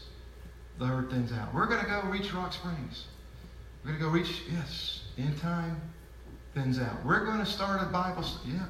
The 0.79 0.85
herd 0.85 1.09
thins 1.09 1.33
out. 1.33 1.53
We're 1.53 1.67
going 1.67 1.83
to 1.83 1.89
go 1.89 2.01
reach 2.07 2.33
Rock 2.33 2.53
Springs. 2.53 3.05
We're 3.83 3.91
going 3.91 3.99
to 3.99 4.05
go 4.05 4.11
reach, 4.11 4.41
yes, 4.51 5.01
in 5.17 5.35
time, 5.37 5.79
thins 6.53 6.79
out. 6.79 7.05
We're 7.05 7.25
going 7.25 7.39
to 7.39 7.45
start 7.45 7.81
a 7.81 7.85
Bible 7.85 8.23
study. 8.23 8.53
Yeah, 8.53 8.65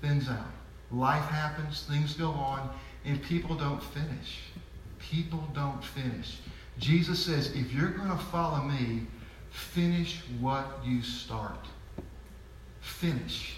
thins 0.00 0.28
out. 0.28 0.46
Life 0.90 1.24
happens, 1.24 1.84
things 1.88 2.14
go 2.14 2.30
on, 2.30 2.70
and 3.04 3.22
people 3.22 3.54
don't 3.56 3.82
finish. 3.82 4.40
People 4.98 5.46
don't 5.54 5.84
finish. 5.84 6.38
Jesus 6.78 7.24
says, 7.24 7.52
if 7.54 7.72
you're 7.72 7.90
going 7.90 8.10
to 8.10 8.16
follow 8.16 8.62
me, 8.64 9.06
finish 9.50 10.22
what 10.40 10.80
you 10.84 11.02
start. 11.02 11.66
Finish. 12.80 13.56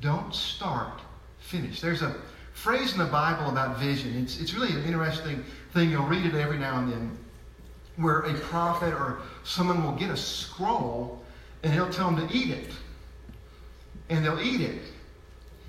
Don't 0.00 0.32
start, 0.34 1.00
finish. 1.38 1.80
There's 1.80 2.02
a 2.02 2.16
phrase 2.52 2.92
in 2.92 2.98
the 2.98 3.06
Bible 3.06 3.50
about 3.50 3.78
vision. 3.78 4.16
It's, 4.16 4.40
it's 4.40 4.54
really 4.54 4.72
an 4.72 4.84
interesting 4.84 5.44
thing. 5.76 5.90
You'll 5.90 6.06
read 6.06 6.26
it 6.26 6.34
every 6.34 6.58
now 6.58 6.78
and 6.78 6.90
then 6.90 7.18
where 7.96 8.20
a 8.20 8.34
prophet 8.34 8.92
or 8.92 9.20
someone 9.44 9.82
will 9.82 9.92
get 9.92 10.10
a 10.10 10.16
scroll 10.16 11.22
and 11.62 11.72
he'll 11.72 11.90
tell 11.90 12.10
them 12.10 12.28
to 12.28 12.34
eat 12.34 12.50
it. 12.50 12.70
And 14.08 14.24
they'll 14.24 14.40
eat 14.40 14.60
it. 14.60 14.82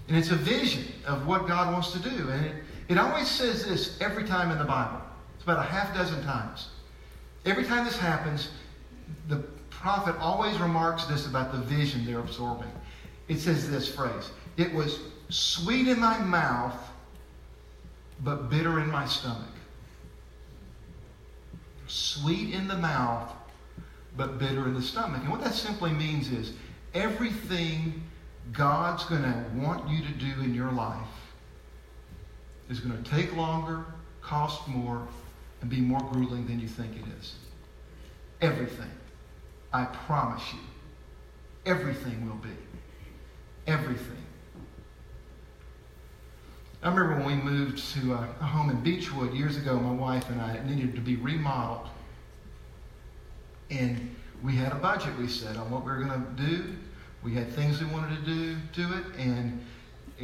And 0.07 0.17
it's 0.17 0.31
a 0.31 0.35
vision 0.35 0.85
of 1.05 1.27
what 1.27 1.47
God 1.47 1.73
wants 1.73 1.91
to 1.93 1.99
do. 1.99 2.29
And 2.29 2.45
it, 2.45 2.55
it 2.89 2.97
always 2.97 3.29
says 3.29 3.65
this 3.65 3.99
every 4.01 4.25
time 4.25 4.51
in 4.51 4.57
the 4.57 4.63
Bible 4.63 5.01
It's 5.35 5.43
about 5.43 5.59
a 5.59 5.69
half 5.69 5.93
dozen 5.93 6.23
times. 6.23 6.69
Every 7.45 7.63
time 7.63 7.85
this 7.85 7.97
happens, 7.97 8.49
the 9.27 9.37
prophet 9.69 10.15
always 10.19 10.57
remarks 10.59 11.05
this 11.05 11.27
about 11.27 11.51
the 11.51 11.59
vision 11.59 12.05
they're 12.05 12.19
absorbing. 12.19 12.71
It 13.27 13.39
says 13.39 13.69
this 13.69 13.93
phrase 13.93 14.31
It 14.57 14.73
was 14.73 14.99
sweet 15.29 15.87
in 15.87 15.99
my 15.99 16.17
mouth, 16.19 16.77
but 18.23 18.49
bitter 18.49 18.79
in 18.79 18.89
my 18.89 19.05
stomach. 19.05 19.56
Sweet 21.87 22.53
in 22.53 22.67
the 22.67 22.75
mouth, 22.75 23.33
but 24.15 24.39
bitter 24.39 24.65
in 24.65 24.73
the 24.73 24.81
stomach. 24.81 25.21
And 25.21 25.31
what 25.31 25.41
that 25.43 25.53
simply 25.53 25.91
means 25.91 26.31
is 26.31 26.53
everything 26.93 28.03
God's 28.51 29.03
going 29.05 29.23
to 29.23 29.45
want 29.55 29.89
you 29.89 30.01
to 30.03 30.11
do 30.13 30.41
in 30.41 30.53
your 30.53 30.71
life 30.71 31.07
is 32.69 32.79
going 32.79 33.01
to 33.01 33.09
take 33.09 33.35
longer, 33.35 33.85
cost 34.21 34.67
more, 34.67 35.07
and 35.61 35.69
be 35.69 35.79
more 35.79 36.01
grueling 36.11 36.45
than 36.47 36.59
you 36.59 36.67
think 36.67 36.95
it 36.95 37.05
is. 37.19 37.35
Everything. 38.41 38.91
I 39.73 39.85
promise 39.85 40.43
you. 40.53 40.59
Everything 41.65 42.27
will 42.27 42.37
be. 42.37 42.49
Everything. 43.65 44.26
I 46.83 46.89
remember 46.89 47.25
when 47.25 47.25
we 47.25 47.43
moved 47.43 47.79
to 47.93 48.13
a, 48.13 48.29
a 48.39 48.43
home 48.43 48.69
in 48.69 48.79
Beechwood 48.81 49.33
years 49.33 49.57
ago, 49.57 49.79
my 49.79 49.91
wife 49.91 50.29
and 50.29 50.39
I 50.39 50.63
needed 50.63 50.93
to 50.95 51.01
be 51.01 51.15
remodeled. 51.15 51.89
And 53.71 54.15
we 54.43 54.55
had 54.55 54.71
a 54.71 54.75
budget 54.75 55.17
we 55.17 55.27
set 55.27 55.57
on 55.57 55.71
what 55.71 55.83
we 55.83 55.91
were 55.91 55.97
going 55.97 56.09
to 56.09 56.41
do. 56.41 56.75
We 57.23 57.33
had 57.33 57.51
things 57.51 57.81
we 57.81 57.87
wanted 57.87 58.23
to 58.23 58.31
do 58.31 58.57
to 58.73 58.97
it, 58.97 59.05
and 59.17 59.65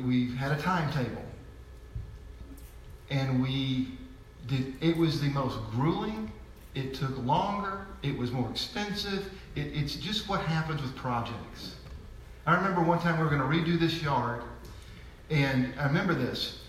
we 0.05 0.35
had 0.35 0.51
a 0.51 0.61
timetable. 0.61 1.23
And 3.09 3.41
we 3.41 3.97
did, 4.47 4.75
it 4.81 4.95
was 4.95 5.19
the 5.21 5.29
most 5.29 5.57
grueling, 5.71 6.31
it 6.75 6.93
took 6.93 7.17
longer, 7.25 7.87
it 8.03 8.17
was 8.17 8.31
more 8.31 8.49
expensive. 8.49 9.31
It, 9.55 9.67
it's 9.73 9.95
just 9.95 10.29
what 10.29 10.41
happens 10.41 10.81
with 10.81 10.95
projects. 10.95 11.75
I 12.45 12.55
remember 12.55 12.81
one 12.81 12.99
time 12.99 13.17
we 13.17 13.23
were 13.23 13.29
going 13.29 13.41
to 13.41 13.47
redo 13.47 13.79
this 13.79 14.01
yard, 14.01 14.43
and 15.29 15.73
I 15.79 15.85
remember 15.85 16.13
this. 16.13 16.59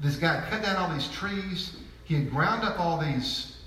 This 0.00 0.16
guy 0.16 0.44
cut 0.50 0.62
down 0.62 0.76
all 0.76 0.92
these 0.92 1.08
trees. 1.08 1.76
He 2.04 2.14
had 2.14 2.30
ground 2.30 2.64
up 2.64 2.80
all 2.80 2.98
these, 2.98 3.58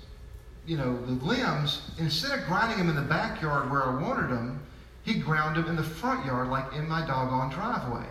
you 0.66 0.76
know, 0.76 1.00
the 1.06 1.24
limbs. 1.24 1.90
Instead 1.98 2.38
of 2.38 2.46
grinding 2.46 2.78
them 2.78 2.88
in 2.88 2.96
the 2.96 3.08
backyard 3.08 3.70
where 3.70 3.84
I 3.84 4.02
wanted 4.02 4.30
them, 4.30 4.60
he 5.04 5.14
ground 5.14 5.56
them 5.56 5.68
in 5.68 5.76
the 5.76 5.82
front 5.82 6.26
yard, 6.26 6.48
like 6.48 6.72
in 6.74 6.88
my 6.88 7.06
doggone 7.06 7.50
driveway. 7.50 8.06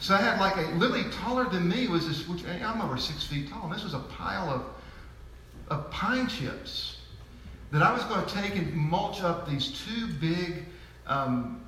So 0.00 0.14
I 0.14 0.18
had 0.18 0.40
like 0.40 0.56
a 0.56 0.70
literally 0.76 1.10
taller 1.10 1.48
than 1.48 1.68
me 1.68 1.86
was 1.86 2.08
this, 2.08 2.26
which 2.26 2.44
I'm 2.46 2.80
over 2.80 2.96
six 2.96 3.26
feet 3.26 3.50
tall, 3.50 3.64
and 3.64 3.72
this 3.72 3.84
was 3.84 3.94
a 3.94 3.98
pile 3.98 4.48
of, 4.48 4.62
of 5.68 5.90
pine 5.90 6.26
chips 6.26 6.98
that 7.70 7.82
I 7.82 7.92
was 7.92 8.02
going 8.04 8.24
to 8.24 8.34
take 8.34 8.56
and 8.56 8.74
mulch 8.74 9.22
up 9.22 9.48
these 9.48 9.84
two 9.86 10.06
big 10.14 10.64
um, 11.06 11.60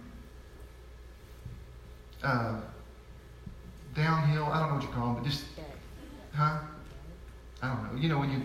uh, 2.23 2.61
downhill, 3.95 4.47
I 4.47 4.61
don't 4.61 4.69
know 4.69 4.75
what 4.75 4.83
you 4.83 4.89
call 4.91 5.15
them, 5.15 5.23
but 5.23 5.25
just, 5.25 5.45
huh? 6.35 6.59
I 7.63 7.69
don't 7.69 7.95
know. 7.95 8.01
You 8.01 8.09
know, 8.09 8.19
when 8.19 8.31
you, 8.31 8.39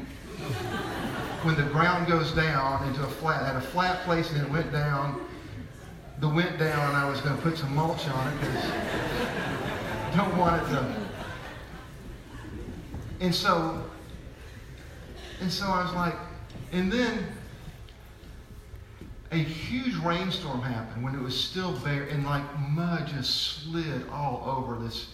when 1.43 1.55
the 1.55 1.63
ground 1.63 2.07
goes 2.07 2.31
down 2.31 2.88
into 2.88 3.03
a 3.03 3.07
flat, 3.07 3.43
at 3.43 3.55
a 3.55 3.62
flat 3.62 4.03
place 4.03 4.31
and 4.31 4.41
it 4.41 4.49
went 4.49 4.71
down, 4.71 5.25
the 6.19 6.29
went 6.29 6.57
down, 6.57 6.95
I 6.95 7.10
was 7.10 7.21
going 7.21 7.36
to 7.36 7.41
put 7.41 7.57
some 7.57 7.73
mulch 7.75 8.07
on 8.07 8.27
it 8.27 8.39
because 8.39 8.63
don't 10.15 10.38
want 10.38 10.62
it 10.62 10.69
to. 10.71 10.95
And 13.19 13.33
so, 13.33 13.83
and 15.41 15.51
so 15.51 15.65
I 15.65 15.83
was 15.83 15.93
like, 15.93 16.15
and 16.71 16.91
then 16.91 17.25
a 19.31 19.38
huge 19.38 19.95
rainstorm 19.97 20.62
happened 20.62 21.03
when 21.03 21.15
it 21.15 21.21
was 21.21 21.38
still 21.38 21.73
bare 21.79 22.03
and 22.03 22.25
like 22.25 22.43
mud 22.69 23.07
just 23.07 23.63
slid 23.63 24.07
all 24.10 24.43
over 24.45 24.81
this. 24.83 25.07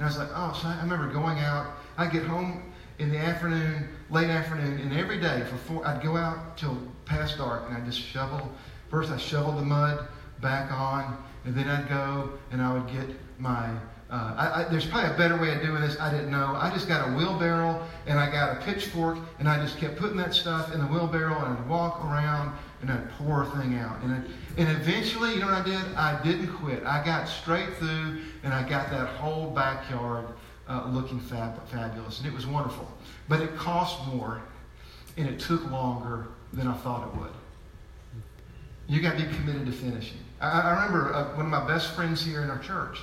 And 0.00 0.06
I 0.06 0.08
was 0.12 0.18
like, 0.18 0.30
oh, 0.34 0.58
so 0.62 0.66
I 0.66 0.80
remember 0.80 1.12
going 1.12 1.40
out. 1.40 1.74
I'd 1.98 2.10
get 2.10 2.22
home 2.22 2.72
in 2.98 3.10
the 3.10 3.18
afternoon, 3.18 3.86
late 4.08 4.30
afternoon, 4.30 4.80
and 4.80 4.94
every 4.94 5.20
day 5.20 5.42
for 5.42 5.56
four, 5.56 5.86
I'd 5.86 6.02
go 6.02 6.16
out 6.16 6.56
till 6.56 6.78
past 7.04 7.36
dark 7.36 7.64
and 7.68 7.76
I'd 7.76 7.84
just 7.84 8.00
shovel. 8.00 8.50
First, 8.88 9.10
I 9.10 9.18
shoveled 9.18 9.58
the 9.58 9.62
mud 9.62 10.08
back 10.40 10.72
on, 10.72 11.22
and 11.44 11.54
then 11.54 11.68
I'd 11.68 11.86
go 11.90 12.30
and 12.50 12.62
I 12.62 12.72
would 12.72 12.90
get 12.90 13.14
my 13.38 13.68
uh, 14.08 14.34
I, 14.36 14.62
I, 14.62 14.64
there's 14.64 14.86
probably 14.86 15.10
a 15.10 15.16
better 15.16 15.36
way 15.36 15.54
of 15.54 15.62
doing 15.62 15.82
this. 15.82 16.00
I 16.00 16.10
didn't 16.10 16.32
know. 16.32 16.56
I 16.56 16.70
just 16.72 16.88
got 16.88 17.08
a 17.08 17.12
wheelbarrow 17.12 17.80
and 18.08 18.18
I 18.18 18.28
got 18.28 18.56
a 18.56 18.60
pitchfork 18.64 19.18
and 19.38 19.48
I 19.48 19.62
just 19.62 19.78
kept 19.78 19.96
putting 19.96 20.16
that 20.16 20.34
stuff 20.34 20.74
in 20.74 20.80
the 20.80 20.86
wheelbarrow 20.86 21.44
and 21.44 21.56
I'd 21.56 21.68
walk 21.68 22.04
around 22.04 22.58
and 22.82 22.90
I'd 22.90 23.10
pour 23.12 23.42
a 23.42 23.46
thing 23.46 23.76
out. 23.76 24.00
And, 24.02 24.24
and 24.56 24.68
eventually, 24.68 25.34
you 25.34 25.40
know 25.40 25.46
what 25.46 25.54
I 25.54 25.64
did? 25.64 25.94
I 25.94 26.22
didn't 26.22 26.48
quit. 26.48 26.84
I 26.84 27.04
got 27.04 27.28
straight 27.28 27.74
through 27.74 28.20
and 28.42 28.54
I 28.54 28.66
got 28.68 28.90
that 28.90 29.08
whole 29.08 29.50
backyard 29.50 30.26
uh, 30.68 30.88
looking 30.88 31.20
fab, 31.20 31.66
fabulous. 31.68 32.18
And 32.18 32.26
it 32.26 32.32
was 32.32 32.46
wonderful. 32.46 32.90
But 33.28 33.40
it 33.42 33.54
cost 33.56 34.06
more 34.06 34.40
and 35.16 35.28
it 35.28 35.38
took 35.38 35.70
longer 35.70 36.28
than 36.52 36.66
I 36.66 36.74
thought 36.74 37.08
it 37.08 37.20
would. 37.20 37.30
You 38.88 39.00
got 39.00 39.18
to 39.18 39.24
be 39.24 39.34
committed 39.34 39.66
to 39.66 39.72
finishing. 39.72 40.18
I, 40.40 40.60
I 40.60 40.70
remember 40.70 41.14
uh, 41.14 41.36
one 41.36 41.46
of 41.46 41.50
my 41.50 41.66
best 41.66 41.94
friends 41.94 42.24
here 42.24 42.42
in 42.42 42.50
our 42.50 42.58
church 42.58 42.98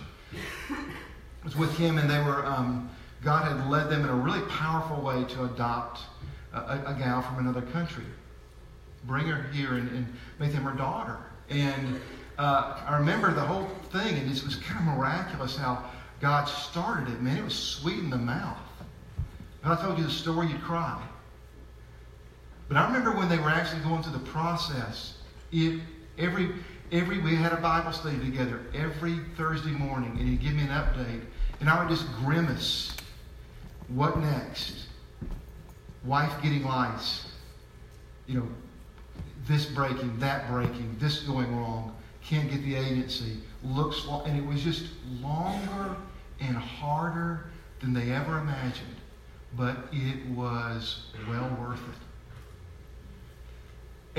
was 1.44 1.56
with 1.56 1.78
him, 1.78 1.98
and 1.98 2.10
they 2.10 2.20
were, 2.20 2.46
um, 2.46 2.90
God 3.24 3.48
had 3.48 3.70
led 3.70 3.90
them 3.90 4.04
in 4.04 4.10
a 4.10 4.16
really 4.16 4.42
powerful 4.50 5.02
way 5.02 5.24
to 5.24 5.46
adopt 5.46 6.02
a, 6.54 6.58
a, 6.58 6.84
a 6.88 6.94
gal 7.00 7.22
from 7.22 7.40
another 7.40 7.62
country, 7.62 8.04
bring 9.08 9.28
her 9.28 9.50
here 9.54 9.74
and, 9.76 9.89
and 9.89 10.06
make 10.38 10.52
them 10.52 10.63
her 10.63 10.78
daughter. 10.78 11.17
And 11.50 12.00
uh, 12.38 12.84
I 12.86 12.98
remember 12.98 13.34
the 13.34 13.41
whole 13.41 13.67
thing, 13.91 14.15
and 14.17 14.30
it 14.30 14.43
was 14.43 14.58
kind 14.58 14.88
of 14.88 14.98
miraculous 14.98 15.56
how 15.56 15.89
God 16.20 16.46
started 16.46 17.12
it. 17.13 17.22
Man, 17.22 17.38
it 17.38 17.43
was 17.43 17.56
sweet 17.56 18.00
in 18.00 18.10
the 18.10 18.17
mouth. 18.17 18.58
If 19.63 19.67
I 19.67 19.76
told 19.82 19.98
you 19.98 20.04
the 20.04 20.12
story, 20.12 20.48
you'd 20.48 20.62
cry. 20.62 21.02
But 22.67 22.78
I 22.78 22.86
remember 22.86 23.15
when 23.15 23.30
they 23.30 23.38
were 23.38 23.50
actually 23.50 23.82
going 23.82 24.04
through 24.04 24.13
the 24.13 24.30
process, 24.32 25.15
it, 25.52 25.80
every 26.17 26.52
every 26.91 27.20
we 27.20 27.36
had 27.36 27.54
a 27.54 27.58
Bible 27.58 27.91
study 27.91 28.17
together 28.20 28.62
every 28.74 29.20
Thursday 29.36 29.72
morning, 29.72 30.15
and 30.20 30.28
he'd 30.28 30.41
give 30.41 30.54
me 30.54 30.63
an 30.63 30.70
update, 30.70 31.22
and 31.60 31.70
I 31.70 31.80
would 31.80 31.89
just 31.89 32.06
grimace. 32.17 32.96
What 33.88 34.20
next? 34.20 34.88
Wife 36.04 36.41
getting 36.41 36.63
lice. 36.63 37.26
You 38.26 38.39
know, 38.39 38.48
this 39.48 39.66
breaking, 39.66 40.20
that 40.20 40.50
breaking, 40.50 40.96
this 41.00 41.22
going 41.22 41.56
wrong. 41.56 41.96
Can't 42.24 42.50
get 42.50 42.62
the 42.64 42.76
agency. 42.76 43.38
Looks 43.64 44.06
and 44.26 44.38
it 44.38 44.46
was 44.46 44.62
just 44.62 44.86
longer 45.22 45.96
and 46.40 46.56
harder 46.56 47.46
than 47.80 47.94
they 47.94 48.12
ever 48.12 48.40
imagined, 48.40 48.96
but 49.56 49.78
it 49.92 50.26
was 50.28 51.06
well 51.28 51.58
worth 51.60 51.80
it. 51.80 51.96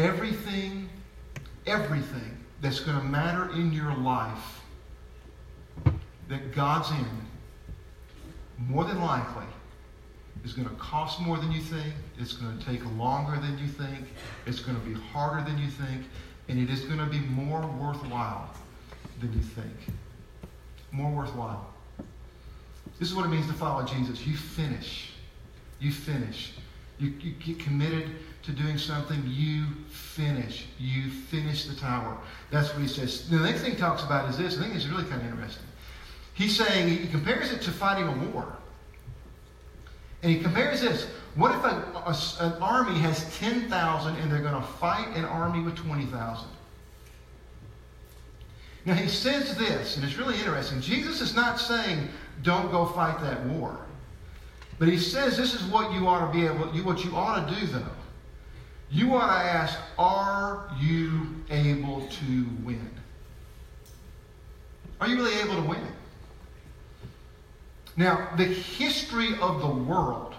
Everything, 0.03 0.89
everything 1.67 2.39
that's 2.61 2.81
going 2.81 2.99
to 2.99 3.05
matter 3.05 3.51
in 3.53 3.73
your 3.73 3.95
life 3.97 4.63
that 6.29 6.53
God's 6.55 6.91
in, 6.91 7.07
more 8.69 8.85
than 8.85 9.01
likely, 9.01 9.47
is 10.49 10.55
going 10.55 10.69
to 10.69 10.75
cost 10.77 11.21
more 11.21 11.37
than 11.37 11.53
you 11.53 11.61
think. 11.61 11.93
It's 12.19 12.33
going 12.33 12.57
to 12.59 12.65
take 12.65 12.81
longer 12.97 13.39
than 13.41 13.59
you 13.59 13.67
think. 13.67 14.09
It's 14.47 14.61
going 14.61 14.81
to 14.81 14.87
be 14.87 14.95
harder 14.95 15.45
than 15.49 15.59
you 15.59 15.69
think. 15.69 16.05
And 16.49 16.59
it 16.59 16.71
is 16.71 16.81
going 16.81 16.99
to 16.99 17.07
be 17.07 17.21
more 17.21 17.61
worthwhile 17.79 18.51
than 19.21 19.33
you 19.35 19.41
think. 19.41 19.95
More 20.91 21.11
worthwhile. 21.11 21.71
This 22.99 23.11
is 23.11 23.15
what 23.15 23.27
it 23.27 23.29
means 23.29 23.47
to 23.49 23.53
follow 23.53 23.85
Jesus. 23.85 24.27
You 24.27 24.37
finish. 24.37 25.11
You 25.81 25.93
finish. 25.93 26.55
You, 26.99 27.13
you 27.21 27.33
get 27.33 27.59
committed 27.61 28.09
to 28.45 28.53
doing 28.53 28.79
something, 28.79 29.23
you 29.27 29.67
finish. 29.91 30.67
You 30.81 31.11
finish 31.11 31.67
the 31.67 31.77
tower. 31.77 32.17
That's 32.51 32.73
what 32.73 32.81
he 32.81 32.89
says. 32.89 33.29
The 33.29 33.37
next 33.37 33.61
thing 33.61 33.73
he 33.73 33.77
talks 33.77 34.03
about 34.03 34.31
is 34.31 34.39
this. 34.39 34.59
I 34.59 34.63
think 34.63 34.75
it's 34.75 34.87
really 34.87 35.05
kind 35.05 35.21
of 35.21 35.29
interesting. 35.29 35.67
He's 36.33 36.57
saying, 36.57 36.89
he 36.89 37.07
compares 37.07 37.53
it 37.53 37.61
to 37.63 37.71
fighting 37.71 38.09
a 38.09 38.31
war. 38.31 38.57
And 40.23 40.33
he 40.33 40.41
compares 40.41 40.81
this. 40.81 41.07
What 41.35 41.55
if 41.55 41.65
a, 41.65 41.69
a, 41.69 42.47
an 42.47 42.63
army 42.63 42.99
has 43.01 43.37
10,000 43.39 44.17
and 44.17 44.33
they're 44.33 44.41
going 44.41 44.61
to 44.61 44.69
fight 44.69 45.09
an 45.17 45.25
army 45.25 45.63
with 45.63 45.77
20,000? 45.77 46.49
Now 48.85 48.95
he 48.95 49.09
says 49.09 49.57
this, 49.57 49.97
and 49.97 50.05
it's 50.05 50.17
really 50.17 50.39
interesting. 50.39 50.81
Jesus 50.81 51.21
is 51.21 51.37
not 51.37 51.61
saying, 51.61 52.09
don't 52.43 52.71
go 52.71 52.87
fight 52.87 53.21
that 53.21 53.45
war. 53.47 53.79
But 54.79 54.89
he 54.89 54.97
says 54.97 55.37
this 55.37 55.55
is 55.55 55.63
what 55.65 55.93
you 55.93 56.07
ought 56.07 56.27
to 56.27 56.39
be 56.39 56.47
able, 56.47 56.75
you, 56.75 56.85
what 56.85 57.05
you 57.05 57.15
ought 57.15 57.47
to 57.47 57.55
do 57.55 57.67
though. 57.67 57.85
You 58.91 59.15
ought 59.15 59.27
to 59.27 59.47
ask, 59.47 59.79
are 59.99 60.71
you 60.81 61.45
able 61.51 62.07
to 62.07 62.47
win? 62.65 62.91
Are 65.01 65.09
you 65.09 65.17
really 65.17 65.39
able 65.41 65.57
to 65.57 65.69
win? 65.69 65.87
Now, 67.99 68.29
the 68.37 68.45
history 68.45 69.31
of 69.41 69.61
the 69.61 69.67
world, 69.67 70.33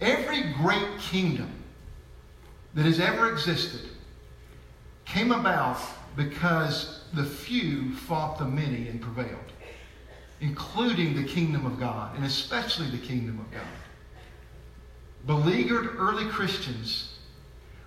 every 0.00 0.52
great 0.54 0.98
kingdom 0.98 1.48
that 2.74 2.84
has 2.84 2.98
ever 2.98 3.30
existed 3.30 3.88
came 5.04 5.30
about 5.30 5.78
because 6.16 7.04
the 7.14 7.22
few 7.22 7.94
fought 7.94 8.38
the 8.38 8.46
many 8.46 8.88
and 8.88 9.00
prevailed, 9.00 9.52
including 10.40 11.14
the 11.14 11.22
kingdom 11.22 11.64
of 11.66 11.78
God, 11.78 12.16
and 12.16 12.24
especially 12.24 12.90
the 12.90 12.98
kingdom 12.98 13.38
of 13.38 13.48
God. 13.52 13.62
Beleaguered 15.24 15.94
early 15.96 16.26
Christians 16.26 17.16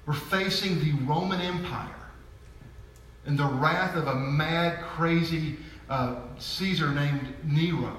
were 0.05 0.13
facing 0.13 0.79
the 0.79 0.93
Roman 1.03 1.41
Empire 1.41 1.89
and 3.25 3.37
the 3.37 3.43
wrath 3.43 3.97
of 3.97 4.07
a 4.07 4.15
mad, 4.15 4.79
crazy 4.95 5.57
uh, 5.89 6.15
Caesar 6.37 6.91
named 6.93 7.33
Nero, 7.43 7.97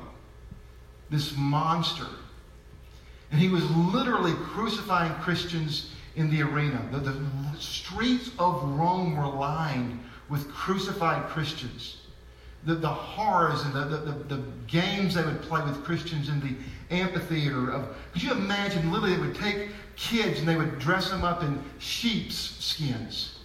this 1.11 1.35
monster. 1.37 2.07
And 3.31 3.41
he 3.41 3.49
was 3.49 3.69
literally 3.71 4.33
crucifying 4.35 5.13
Christians 5.21 5.93
in 6.17 6.31
the 6.31 6.43
arena. 6.43 6.83
The, 6.93 6.99
the 6.99 7.21
streets 7.59 8.31
of 8.39 8.63
Rome 8.79 9.17
were 9.17 9.27
lined 9.27 10.01
with 10.29 10.49
crucified 10.51 11.29
Christians. 11.29 11.99
The, 12.65 12.75
the 12.75 12.89
horrors 12.89 13.63
and 13.63 13.73
the, 13.73 13.85
the, 13.85 14.37
the, 14.37 14.43
games 14.67 15.15
they 15.15 15.23
would 15.23 15.41
play 15.43 15.63
with 15.65 15.83
Christians 15.83 16.29
in 16.29 16.41
the 16.41 16.55
amphitheater 16.95 17.73
of 17.73 17.89
could 18.13 18.23
you 18.23 18.33
imagine 18.33 18.93
literally 18.93 19.17
they 19.17 19.21
would 19.21 19.35
take 19.35 19.71
kids 19.97 20.39
and 20.39 20.49
they 20.49 20.57
would 20.57 20.79
dress 20.79 21.11
them 21.11 21.25
up 21.25 21.43
in 21.43 21.61
sheep's 21.79 22.37
skins. 22.37 23.39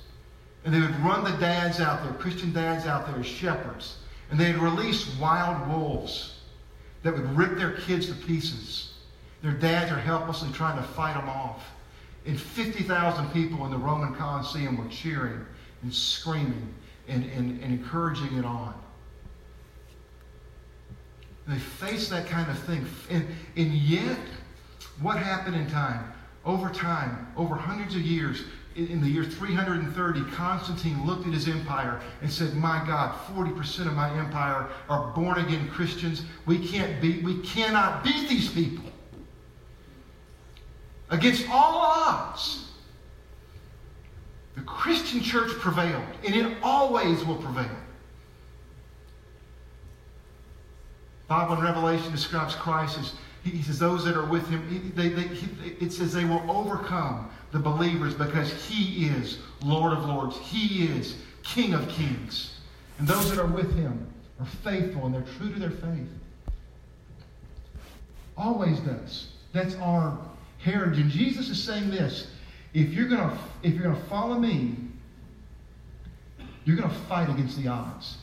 And 0.65 0.73
they 0.73 0.80
would 0.80 0.95
run 0.99 1.23
the 1.23 1.36
dads 1.38 1.80
out 1.80 2.04
there, 2.04 2.13
Christian 2.13 2.51
dads 2.51 2.86
out 2.86 3.08
there 3.08 3.19
as 3.19 3.25
shepherds. 3.25 3.97
And 4.30 4.39
they'd 4.39 4.58
release 4.58 5.08
wild 5.17 5.67
wolves 5.69 6.34
that 7.05 7.13
would 7.13 7.37
rip 7.37 7.55
their 7.55 7.73
kids 7.73 8.07
to 8.07 8.13
pieces. 8.13 8.95
Their 9.43 9.51
dads 9.51 9.91
are 9.91 9.99
helplessly 9.99 10.49
trying 10.53 10.75
to 10.77 10.83
fight 10.83 11.13
them 11.13 11.29
off. 11.29 11.63
And 12.25 12.39
50,000 12.39 13.31
people 13.31 13.63
in 13.63 13.69
the 13.69 13.77
Roman 13.77 14.15
Colosseum 14.15 14.75
were 14.75 14.89
cheering 14.89 15.45
and 15.83 15.93
screaming 15.93 16.73
and, 17.07 17.25
and, 17.25 17.61
and 17.61 17.73
encouraging 17.73 18.35
it 18.35 18.43
on. 18.43 18.73
They 21.47 21.59
faced 21.59 22.09
that 22.09 22.25
kind 22.25 22.49
of 22.49 22.57
thing. 22.57 22.87
And, 23.11 23.27
and 23.55 23.71
yet, 23.71 24.17
what 24.99 25.19
happened 25.19 25.57
in 25.57 25.69
time? 25.69 26.11
Over 26.43 26.69
time, 26.69 27.31
over 27.37 27.53
hundreds 27.53 27.93
of 27.93 28.01
years, 28.01 28.45
in 28.75 29.01
the 29.01 29.07
year 29.07 29.23
330, 29.23 30.31
Constantine 30.31 31.05
looked 31.05 31.25
at 31.25 31.33
his 31.33 31.47
empire 31.47 32.01
and 32.21 32.31
said, 32.31 32.53
My 32.55 32.83
God, 32.85 33.15
40% 33.33 33.88
of 33.88 33.93
my 33.93 34.09
empire 34.17 34.67
are 34.89 35.13
born 35.13 35.39
again 35.39 35.69
Christians. 35.69 36.23
We 36.45 36.65
can't 36.67 37.01
beat, 37.01 37.23
we 37.23 37.39
cannot 37.39 38.03
beat 38.03 38.27
these 38.27 38.49
people. 38.49 38.83
Against 41.09 41.47
all 41.49 41.77
odds, 41.77 42.71
the 44.55 44.61
Christian 44.61 45.21
church 45.21 45.51
prevailed, 45.51 46.03
and 46.25 46.35
it 46.35 46.57
always 46.61 47.23
will 47.23 47.35
prevail. 47.35 47.69
Bible 51.27 51.55
in 51.55 51.63
Revelation 51.63 52.11
describes 52.11 52.55
Christ 52.55 52.99
as 52.99 53.13
he 53.43 53.61
says 53.61 53.79
those 53.79 54.03
that 54.05 54.15
are 54.15 54.25
with 54.25 54.47
him. 54.47 54.91
They, 54.95 55.09
they, 55.09 55.23
he, 55.23 55.47
it 55.79 55.93
says 55.93 56.13
they 56.13 56.25
will 56.25 56.43
overcome 56.49 57.29
the 57.55 57.61
believers 57.61 58.13
because 58.13 58.51
He 58.65 59.05
is 59.05 59.37
Lord 59.63 59.93
of 59.93 60.03
Lords. 60.05 60.37
He 60.39 60.87
is 60.87 61.15
King 61.41 61.73
of 61.73 61.87
Kings. 61.87 62.59
And 62.99 63.07
those 63.07 63.29
that 63.29 63.39
are 63.39 63.47
with 63.47 63.73
Him 63.77 64.05
are 64.41 64.45
faithful 64.45 65.05
and 65.05 65.15
they're 65.15 65.25
true 65.37 65.53
to 65.53 65.57
their 65.57 65.69
faith. 65.69 66.09
Always 68.37 68.77
does. 68.81 69.29
That's 69.53 69.75
our 69.75 70.17
heritage. 70.57 70.99
And 70.99 71.09
Jesus 71.09 71.47
is 71.47 71.63
saying 71.63 71.89
this 71.89 72.27
if 72.73 72.91
you're 72.91 73.07
to 73.07 73.37
if 73.63 73.73
you're 73.73 73.93
to 73.93 74.01
follow 74.09 74.37
me, 74.37 74.75
you're 76.65 76.81
to 76.81 76.89
fight 77.07 77.29
against 77.29 77.57
the 77.57 77.69
odds. 77.69 78.17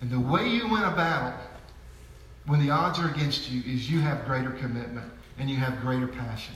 And 0.00 0.08
the 0.08 0.18
way 0.18 0.48
you 0.48 0.66
win 0.66 0.82
a 0.82 0.96
battle 0.96 1.38
when 2.46 2.58
the 2.58 2.70
odds 2.70 2.98
are 2.98 3.10
against 3.10 3.50
you 3.50 3.62
is 3.70 3.90
you 3.90 4.00
have 4.00 4.24
greater 4.24 4.52
commitment 4.52 5.12
and 5.38 5.50
you 5.50 5.56
have 5.56 5.78
greater 5.82 6.08
passion. 6.08 6.54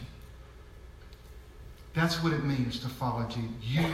That's 1.95 2.23
what 2.23 2.33
it 2.33 2.45
means 2.45 2.81
to 2.81 2.89
follow 2.89 3.25
Jesus. 3.27 3.51
You 3.63 3.87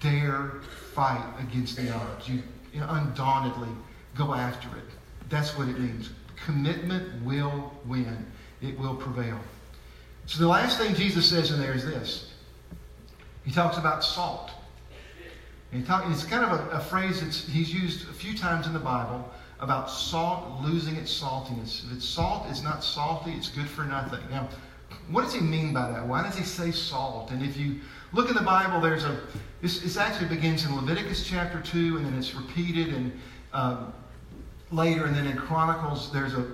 dare 0.00 0.54
fight 0.94 1.24
against 1.40 1.76
the 1.76 1.92
odds. 1.94 2.28
You 2.28 2.42
undauntedly 2.74 3.68
go 4.16 4.34
after 4.34 4.68
it. 4.76 4.84
That's 5.28 5.56
what 5.56 5.68
it 5.68 5.78
means. 5.78 6.10
Commitment 6.44 7.22
will 7.24 7.72
win. 7.86 8.26
It 8.62 8.78
will 8.78 8.94
prevail. 8.94 9.38
So 10.26 10.40
the 10.40 10.48
last 10.48 10.78
thing 10.78 10.94
Jesus 10.94 11.28
says 11.28 11.50
in 11.50 11.60
there 11.60 11.74
is 11.74 11.84
this. 11.84 12.32
He 13.44 13.50
talks 13.50 13.78
about 13.78 14.02
salt. 14.04 14.50
And 15.72 15.86
talk, 15.86 16.04
it's 16.08 16.24
kind 16.24 16.44
of 16.44 16.52
a, 16.52 16.70
a 16.70 16.80
phrase 16.80 17.20
that 17.20 17.34
he's 17.50 17.72
used 17.72 18.08
a 18.08 18.12
few 18.12 18.36
times 18.36 18.66
in 18.66 18.72
the 18.72 18.80
Bible 18.80 19.28
about 19.60 19.90
salt 19.90 20.62
losing 20.62 20.96
its 20.96 21.12
saltiness. 21.20 21.84
If 21.84 21.92
it's 21.92 22.04
salt, 22.04 22.46
it's 22.48 22.62
not 22.62 22.82
salty, 22.82 23.32
it's 23.32 23.48
good 23.48 23.68
for 23.68 23.84
nothing. 23.84 24.20
Now, 24.30 24.48
what 25.08 25.24
does 25.24 25.34
he 25.34 25.40
mean 25.40 25.72
by 25.72 25.90
that? 25.90 26.06
Why 26.06 26.22
does 26.22 26.36
he 26.36 26.44
say 26.44 26.70
salt? 26.70 27.30
And 27.30 27.42
if 27.42 27.56
you 27.56 27.80
look 28.12 28.28
in 28.28 28.34
the 28.34 28.42
Bible, 28.42 28.80
there's 28.80 29.04
a, 29.04 29.20
this, 29.60 29.80
this 29.80 29.96
actually 29.96 30.28
begins 30.28 30.64
in 30.64 30.74
Leviticus 30.74 31.26
chapter 31.26 31.60
2, 31.60 31.96
and 31.96 32.06
then 32.06 32.14
it's 32.14 32.34
repeated 32.34 32.94
and 32.94 33.12
um, 33.52 33.92
later, 34.70 35.06
and 35.06 35.14
then 35.14 35.26
in 35.26 35.36
Chronicles, 35.36 36.12
there's 36.12 36.34
a, 36.34 36.46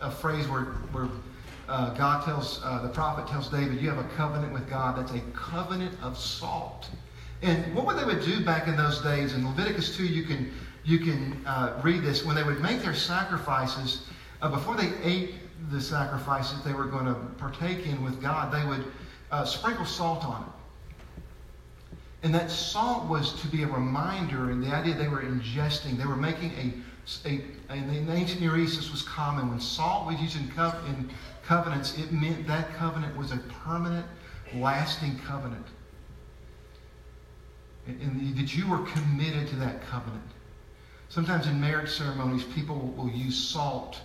a 0.00 0.10
phrase 0.10 0.46
where, 0.48 0.64
where 0.92 1.08
uh, 1.68 1.94
God 1.94 2.24
tells, 2.24 2.60
uh, 2.64 2.82
the 2.82 2.88
prophet 2.88 3.26
tells 3.26 3.48
David, 3.48 3.80
you 3.80 3.88
have 3.88 3.98
a 3.98 4.08
covenant 4.10 4.52
with 4.52 4.68
God. 4.68 4.98
That's 4.98 5.12
a 5.12 5.20
covenant 5.32 5.96
of 6.02 6.18
salt. 6.18 6.88
And 7.40 7.74
what 7.74 7.86
would 7.86 7.96
they 7.96 8.04
would 8.04 8.24
do 8.24 8.44
back 8.44 8.68
in 8.68 8.76
those 8.76 9.00
days? 9.00 9.34
In 9.34 9.46
Leviticus 9.46 9.96
2, 9.96 10.04
you 10.04 10.24
can 10.24 10.52
you 10.84 10.98
can 10.98 11.40
uh, 11.46 11.80
read 11.82 12.02
this. 12.02 12.24
When 12.24 12.34
they 12.34 12.42
would 12.42 12.60
make 12.60 12.82
their 12.82 12.94
sacrifices, 12.94 14.06
uh, 14.40 14.48
before 14.48 14.76
they 14.76 14.90
ate 15.02 15.34
the 15.70 15.80
sacrifice 15.80 16.52
that 16.52 16.64
they 16.64 16.72
were 16.72 16.86
going 16.86 17.06
to 17.06 17.14
partake 17.38 17.86
in 17.86 18.02
with 18.02 18.20
God, 18.20 18.52
they 18.52 18.66
would 18.66 18.84
uh, 19.30 19.44
sprinkle 19.44 19.84
salt 19.84 20.24
on 20.24 20.42
it. 20.42 20.48
And 22.24 22.34
that 22.34 22.50
salt 22.50 23.08
was 23.08 23.40
to 23.40 23.48
be 23.48 23.62
a 23.64 23.66
reminder, 23.66 24.50
and 24.50 24.62
the 24.62 24.74
idea 24.74 24.94
they 24.94 25.08
were 25.08 25.22
ingesting, 25.22 25.96
they 25.96 26.06
were 26.06 26.16
making 26.16 26.52
a, 26.52 27.28
a 27.28 27.44
in 27.74 28.06
the 28.06 28.12
ancient 28.12 28.40
Near 28.40 28.58
East, 28.58 28.76
this 28.76 28.92
was 28.92 29.02
common. 29.02 29.48
When 29.48 29.60
salt 29.60 30.06
was 30.06 30.20
used 30.20 30.36
in, 30.36 30.48
co- 30.50 30.78
in 30.86 31.10
covenants, 31.44 31.98
it 31.98 32.12
meant 32.12 32.46
that 32.46 32.72
covenant 32.74 33.16
was 33.16 33.32
a 33.32 33.38
permanent, 33.64 34.06
lasting 34.54 35.18
covenant. 35.20 35.66
And, 37.86 38.00
and 38.00 38.36
that 38.36 38.54
you 38.54 38.68
were 38.68 38.84
committed 38.84 39.48
to 39.48 39.56
that 39.56 39.82
covenant. 39.88 40.22
Sometimes 41.08 41.46
in 41.46 41.60
marriage 41.60 41.90
ceremonies, 41.90 42.44
people 42.44 42.94
will 42.96 43.10
use 43.10 43.36
salt. 43.36 44.00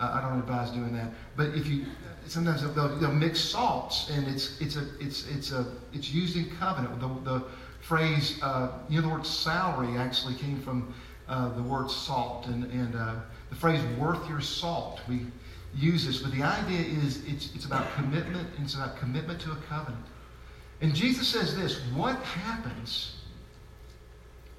I 0.00 0.20
don't 0.20 0.38
advise 0.38 0.70
doing 0.70 0.94
that. 0.94 1.10
But 1.36 1.48
if 1.54 1.66
you, 1.66 1.86
sometimes 2.26 2.62
they'll, 2.62 2.96
they'll, 2.98 3.12
mix 3.12 3.40
salts, 3.40 4.10
and 4.10 4.26
it's 4.26 4.60
it's 4.60 4.76
a 4.76 4.86
it's 4.98 5.28
it's 5.28 5.52
a 5.52 5.66
it's 5.92 6.10
used 6.10 6.36
in 6.36 6.50
covenant. 6.56 7.00
The, 7.00 7.30
the 7.30 7.44
phrase, 7.82 8.38
uh, 8.42 8.72
you 8.88 9.00
know, 9.00 9.08
the 9.08 9.14
word 9.14 9.26
salary 9.26 9.96
actually 9.96 10.34
came 10.34 10.60
from 10.60 10.94
uh, 11.28 11.50
the 11.50 11.62
word 11.62 11.90
salt, 11.90 12.46
and 12.46 12.64
and 12.64 12.94
uh, 12.94 13.16
the 13.50 13.56
phrase 13.56 13.80
"worth 13.98 14.28
your 14.28 14.40
salt." 14.40 15.00
We 15.08 15.26
use 15.74 16.06
this, 16.06 16.18
but 16.22 16.32
the 16.32 16.42
idea 16.42 16.80
is 17.04 17.24
it's 17.26 17.54
it's 17.54 17.66
about 17.66 17.92
commitment. 17.94 18.48
And 18.56 18.64
it's 18.64 18.74
about 18.74 18.96
commitment 18.96 19.40
to 19.42 19.52
a 19.52 19.56
covenant. 19.68 20.04
And 20.80 20.94
Jesus 20.94 21.28
says 21.28 21.56
this: 21.56 21.80
What 21.94 22.16
happens? 22.16 23.16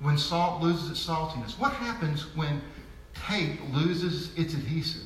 when 0.01 0.17
salt 0.17 0.61
loses 0.61 0.89
its 0.89 1.05
saltiness? 1.05 1.57
What 1.59 1.73
happens 1.73 2.35
when 2.35 2.61
tape 3.27 3.59
loses 3.71 4.35
its 4.37 4.53
adhesive? 4.53 5.03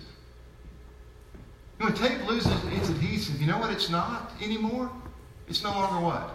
When 1.78 1.94
tape 1.94 2.26
loses 2.26 2.52
its 2.72 2.90
adhesive, 2.90 3.42
you 3.42 3.48
know 3.48 3.58
what 3.58 3.72
it's 3.72 3.90
not 3.90 4.32
anymore? 4.42 4.90
It's 5.48 5.64
no 5.64 5.72
longer 5.72 6.06
what? 6.06 6.32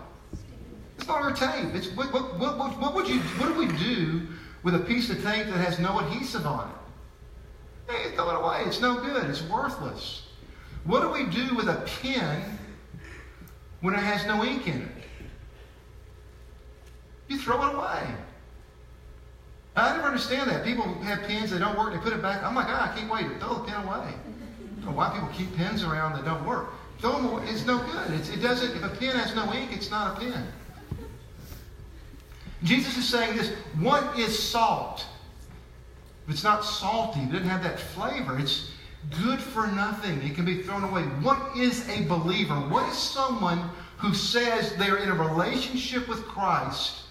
It's 0.99 1.09
no 1.09 1.15
longer 1.15 1.35
tape. 1.35 1.75
It's, 1.75 1.89
what, 1.89 2.13
what, 2.13 2.39
what, 2.39 2.79
what, 2.79 2.95
would 2.95 3.09
you, 3.09 3.21
what 3.39 3.49
do 3.49 3.55
we 3.55 3.67
do 3.79 4.27
with 4.63 4.75
a 4.75 4.79
piece 4.79 5.09
of 5.09 5.17
tape 5.23 5.47
that 5.47 5.57
has 5.57 5.79
no 5.79 5.99
adhesive 5.99 6.47
on 6.47 6.69
it? 6.69 7.93
Hey, 7.93 8.15
throw 8.15 8.31
it 8.31 8.41
away. 8.41 8.63
It's 8.67 8.81
no 8.81 9.01
good. 9.01 9.29
It's 9.31 9.43
worthless. 9.43 10.27
What 10.85 11.01
do 11.01 11.11
we 11.11 11.25
do 11.25 11.55
with 11.55 11.69
a 11.69 11.89
pen 12.03 12.59
when 13.81 13.95
it 13.95 14.01
has 14.01 14.27
no 14.27 14.45
ink 14.45 14.69
in 14.69 14.83
it? 14.83 14.89
You 17.29 17.39
throw 17.39 17.67
it 17.67 17.75
away. 17.75 18.15
I 19.77 19.97
never 19.97 20.09
understand 20.09 20.51
that. 20.51 20.65
People 20.65 20.85
have 21.03 21.23
pens 21.23 21.51
that 21.51 21.61
don't 21.61 21.79
work, 21.79 21.93
they 21.93 21.99
put 21.99 22.13
it 22.13 22.21
back. 22.21 22.43
I'm 22.43 22.55
like, 22.55 22.67
ah, 22.69 22.93
I 22.93 22.99
can't 22.99 23.11
wait 23.11 23.41
throw 23.41 23.55
the 23.55 23.65
pen 23.65 23.85
away. 23.85 24.15
Know 24.85 24.93
why 24.93 25.11
people 25.11 25.29
keep 25.33 25.55
pens 25.57 25.85
around 25.85 26.15
that 26.15 26.25
don't 26.25 26.45
work. 26.47 26.71
Throw 26.99 27.13
them 27.13 27.27
away. 27.27 27.45
It's 27.49 27.65
no 27.67 27.79
good. 27.79 28.11
It's, 28.13 28.29
it 28.31 28.41
doesn't, 28.41 28.77
if 28.77 28.83
a 28.83 28.89
pen 28.89 29.17
has 29.17 29.35
no 29.35 29.53
ink, 29.53 29.71
it's 29.73 29.91
not 29.91 30.17
a 30.17 30.21
pen. 30.21 30.47
Jesus 32.63 32.97
is 32.97 33.09
saying 33.09 33.37
this 33.37 33.53
what 33.79 34.19
is 34.19 34.39
salt? 34.39 35.07
It's 36.29 36.45
not 36.45 36.65
salty, 36.65 37.21
it 37.21 37.33
doesn't 37.33 37.49
have 37.49 37.63
that 37.65 37.81
flavor, 37.81 38.39
it's 38.39 38.71
good 39.25 39.41
for 39.41 39.67
nothing. 39.67 40.23
It 40.23 40.35
can 40.35 40.45
be 40.45 40.63
thrown 40.63 40.85
away. 40.85 41.03
What 41.03 41.57
is 41.57 41.89
a 41.89 42.05
believer? 42.05 42.55
What 42.55 42.89
is 42.89 42.97
someone 42.97 43.71
who 44.01 44.15
says 44.15 44.75
they're 44.77 44.97
in 44.97 45.11
a 45.11 45.15
relationship 45.15 46.09
with 46.09 46.25
Christ 46.25 47.03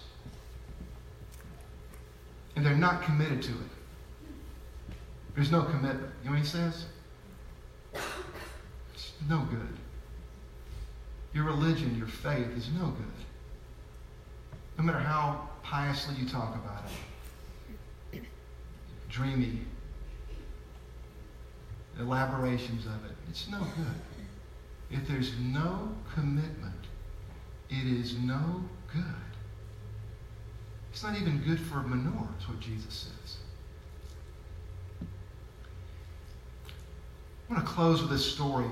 and 2.56 2.66
they're 2.66 2.74
not 2.74 3.02
committed 3.02 3.42
to 3.42 3.52
it. 3.52 4.96
There's 5.34 5.52
no 5.52 5.62
commitment. 5.62 6.12
You 6.22 6.30
know 6.30 6.36
what 6.36 6.40
he 6.40 6.46
says? 6.46 6.84
It's 7.92 9.12
no 9.28 9.40
good. 9.50 9.76
Your 11.32 11.44
religion, 11.44 11.96
your 11.96 12.08
faith 12.08 12.56
is 12.56 12.68
no 12.72 12.86
good. 12.86 13.24
No 14.78 14.84
matter 14.84 14.98
how 14.98 15.48
piously 15.62 16.14
you 16.16 16.28
talk 16.28 16.54
about 16.54 16.84
it. 18.12 18.22
dreamy 19.08 19.60
elaborations 21.98 22.86
of 22.86 23.04
it. 23.04 23.16
It's 23.28 23.48
no 23.48 23.58
good. 23.58 24.00
If 24.90 25.06
there's 25.06 25.32
no 25.38 25.92
commitment, 26.14 26.86
it 27.68 27.86
is 27.86 28.16
no 28.18 28.64
good. 28.92 29.04
It's 30.90 31.02
not 31.02 31.16
even 31.16 31.38
good 31.38 31.60
for 31.60 31.82
manure, 31.82 32.28
is 32.40 32.48
what 32.48 32.58
Jesus 32.60 32.92
says. 32.92 33.19
I'm 37.50 37.56
going 37.56 37.66
to 37.66 37.72
close 37.72 38.00
with 38.00 38.12
this 38.12 38.24
story. 38.24 38.66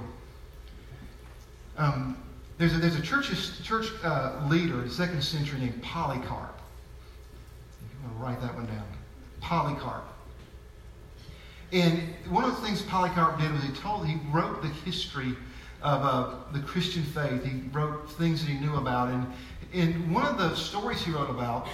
Um, 1.76 2.16
there's 2.58 2.74
a, 2.74 2.78
there's 2.78 2.94
a 2.94 3.02
church, 3.02 3.28
church 3.64 3.86
uh, 4.04 4.40
leader 4.48 4.74
in 4.74 4.86
the 4.86 4.94
second 4.94 5.20
century 5.20 5.58
named 5.58 5.82
Polycarp. 5.82 6.60
I'm 7.82 8.08
going 8.08 8.18
to 8.18 8.24
write 8.24 8.40
that 8.40 8.54
one 8.54 8.66
down. 8.66 8.84
Polycarp. 9.40 10.04
And 11.72 12.14
one 12.28 12.44
of 12.44 12.54
the 12.54 12.62
things 12.64 12.82
Polycarp 12.82 13.40
did 13.40 13.52
was 13.52 13.64
he 13.64 13.72
told, 13.72 14.06
he 14.06 14.20
wrote 14.30 14.62
the 14.62 14.68
history 14.68 15.34
of 15.82 16.02
uh, 16.02 16.34
the 16.52 16.60
Christian 16.60 17.02
faith. 17.02 17.44
He 17.44 17.62
wrote 17.72 18.08
things 18.12 18.44
that 18.44 18.50
he 18.50 18.60
knew 18.60 18.76
about. 18.76 19.08
And, 19.08 19.26
and 19.74 20.14
one 20.14 20.24
of 20.24 20.38
the 20.38 20.54
stories 20.54 21.04
he 21.04 21.10
wrote 21.10 21.30
about 21.30 21.66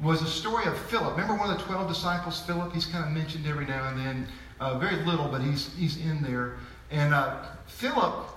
was 0.00 0.22
a 0.22 0.28
story 0.28 0.66
of 0.66 0.78
Philip. 0.78 1.10
Remember 1.16 1.34
one 1.34 1.50
of 1.50 1.58
the 1.58 1.64
12 1.64 1.88
disciples, 1.88 2.40
Philip? 2.40 2.72
He's 2.72 2.86
kind 2.86 3.04
of 3.04 3.10
mentioned 3.10 3.48
every 3.48 3.66
now 3.66 3.88
and 3.88 3.98
then. 3.98 4.28
Uh, 4.62 4.78
very 4.78 4.94
little, 5.04 5.26
but 5.26 5.40
he's, 5.40 5.74
he's 5.74 5.96
in 5.96 6.22
there. 6.22 6.54
And 6.92 7.12
uh, 7.12 7.46
Philip 7.66 8.28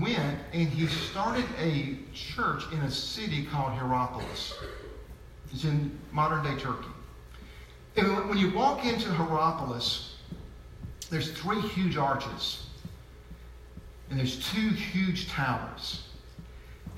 went 0.00 0.38
and 0.52 0.68
he 0.68 0.86
started 0.86 1.44
a 1.60 1.98
church 2.14 2.62
in 2.72 2.78
a 2.82 2.90
city 2.90 3.44
called 3.44 3.72
Hierapolis. 3.72 4.54
It's 5.52 5.64
in 5.64 5.98
modern 6.12 6.44
day 6.44 6.62
Turkey. 6.62 6.86
And 7.96 8.28
when 8.28 8.38
you 8.38 8.52
walk 8.52 8.84
into 8.84 9.08
Hierapolis, 9.08 10.18
there's 11.10 11.32
three 11.32 11.60
huge 11.60 11.96
arches. 11.96 12.66
And 14.10 14.18
there's 14.20 14.48
two 14.52 14.68
huge 14.68 15.28
towers. 15.28 16.06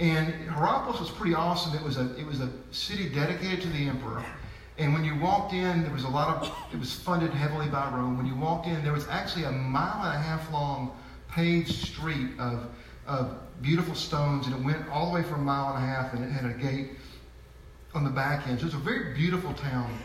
And 0.01 0.35
Hierapolis 0.51 1.01
was 1.01 1.11
pretty 1.11 1.35
awesome. 1.35 1.75
It 1.75 1.83
was 1.83 1.97
a 1.97 2.15
it 2.19 2.27
was 2.27 2.43
a 2.43 2.51
city 2.73 3.09
dedicated 3.09 3.63
to 3.63 3.69
the 3.69 3.89
emperor. 3.89 4.23
And 4.81 4.95
when 4.95 5.05
you 5.05 5.15
walked 5.17 5.53
in, 5.53 5.83
there 5.83 5.93
was 5.93 6.05
a 6.05 6.09
lot 6.09 6.43
of 6.43 6.51
it 6.73 6.81
was 6.81 6.93
funded 6.93 7.33
heavily 7.33 7.69
by 7.69 7.91
Rome. 7.91 8.17
When 8.17 8.27
you 8.27 8.35
walked 8.35 8.67
in, 8.67 8.83
there 8.83 8.95
was 8.95 9.07
actually 9.09 9.45
a 9.45 9.53
mile 9.53 10.07
and 10.07 10.17
a 10.17 10.19
half 10.19 10.51
long 10.51 10.97
paved 11.29 11.69
street 11.69 12.31
of 12.39 12.71
of 13.07 13.37
beautiful 13.61 13.95
stones, 13.95 14.47
and 14.47 14.57
it 14.57 14.65
went 14.65 14.89
all 14.89 15.11
the 15.11 15.15
way 15.15 15.23
for 15.23 15.35
a 15.35 15.39
mile 15.39 15.75
and 15.75 15.85
a 15.85 15.87
half, 15.87 16.15
and 16.15 16.25
it 16.25 16.31
had 16.31 16.47
a 16.47 16.55
gate 16.55 16.93
on 17.93 18.05
the 18.05 18.11
back 18.11 18.47
end. 18.49 18.61
So 18.61 18.67
it's 18.67 18.75
a 18.75 18.79
very 18.79 19.13
beautiful 19.15 19.53
town, 19.53 19.99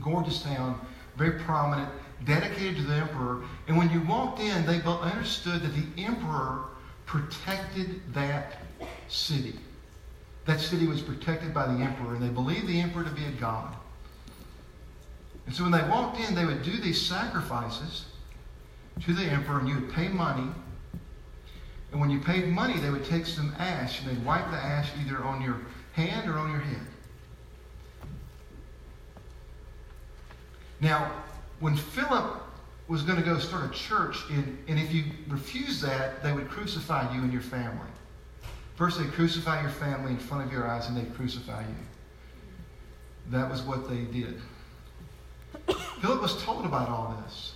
gorgeous 0.00 0.42
town, 0.42 0.80
very 1.16 1.38
prominent 1.40 1.90
dedicated 2.24 2.76
to 2.76 2.82
the 2.82 2.94
emperor. 2.94 3.42
And 3.66 3.76
when 3.76 3.90
you 3.90 4.00
walked 4.02 4.40
in, 4.40 4.64
they 4.64 4.80
understood 4.82 5.62
that 5.62 5.74
the 5.74 6.02
emperor 6.02 6.64
protected 7.04 8.00
that 8.14 8.62
city. 9.08 9.54
That 10.48 10.60
city 10.60 10.86
was 10.86 11.02
protected 11.02 11.52
by 11.52 11.66
the 11.66 11.78
emperor, 11.82 12.14
and 12.14 12.22
they 12.22 12.30
believed 12.30 12.68
the 12.68 12.80
emperor 12.80 13.04
to 13.04 13.10
be 13.10 13.26
a 13.26 13.30
god. 13.32 13.76
And 15.44 15.54
so 15.54 15.62
when 15.62 15.72
they 15.72 15.82
walked 15.82 16.18
in, 16.18 16.34
they 16.34 16.46
would 16.46 16.62
do 16.62 16.78
these 16.78 16.98
sacrifices 16.98 18.06
to 19.02 19.12
the 19.12 19.24
emperor, 19.24 19.58
and 19.58 19.68
you 19.68 19.74
would 19.74 19.92
pay 19.92 20.08
money. 20.08 20.50
And 21.92 22.00
when 22.00 22.08
you 22.08 22.18
paid 22.18 22.48
money, 22.48 22.78
they 22.78 22.88
would 22.88 23.04
take 23.04 23.26
some 23.26 23.54
ash, 23.58 24.00
and 24.00 24.08
they'd 24.08 24.24
wipe 24.24 24.50
the 24.50 24.56
ash 24.56 24.88
either 25.04 25.22
on 25.22 25.42
your 25.42 25.60
hand 25.92 26.30
or 26.30 26.38
on 26.38 26.50
your 26.50 26.60
head. 26.60 26.86
Now, 30.80 31.12
when 31.60 31.76
Philip 31.76 32.40
was 32.88 33.02
going 33.02 33.18
to 33.18 33.24
go 33.24 33.38
start 33.38 33.70
a 33.70 33.74
church, 33.74 34.16
and, 34.30 34.56
and 34.66 34.78
if 34.78 34.94
you 34.94 35.04
refused 35.28 35.82
that, 35.82 36.22
they 36.22 36.32
would 36.32 36.48
crucify 36.48 37.14
you 37.14 37.20
and 37.20 37.34
your 37.34 37.42
family. 37.42 37.90
First, 38.78 39.00
they 39.00 39.06
crucify 39.06 39.60
your 39.60 39.72
family 39.72 40.12
in 40.12 40.18
front 40.18 40.46
of 40.46 40.52
your 40.52 40.64
eyes, 40.64 40.86
and 40.86 40.96
they 40.96 41.02
crucify 41.16 41.62
you. 41.62 41.74
That 43.28 43.50
was 43.50 43.60
what 43.62 43.90
they 43.90 44.02
did. 44.02 44.40
Philip 46.00 46.22
was 46.22 46.40
told 46.44 46.64
about 46.64 46.88
all 46.88 47.20
this. 47.24 47.54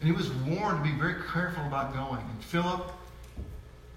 And 0.00 0.08
he 0.08 0.12
was 0.12 0.32
warned 0.32 0.84
to 0.84 0.90
be 0.90 0.98
very 0.98 1.22
careful 1.32 1.64
about 1.66 1.94
going. 1.94 2.20
And 2.20 2.42
Philip's 2.42 2.92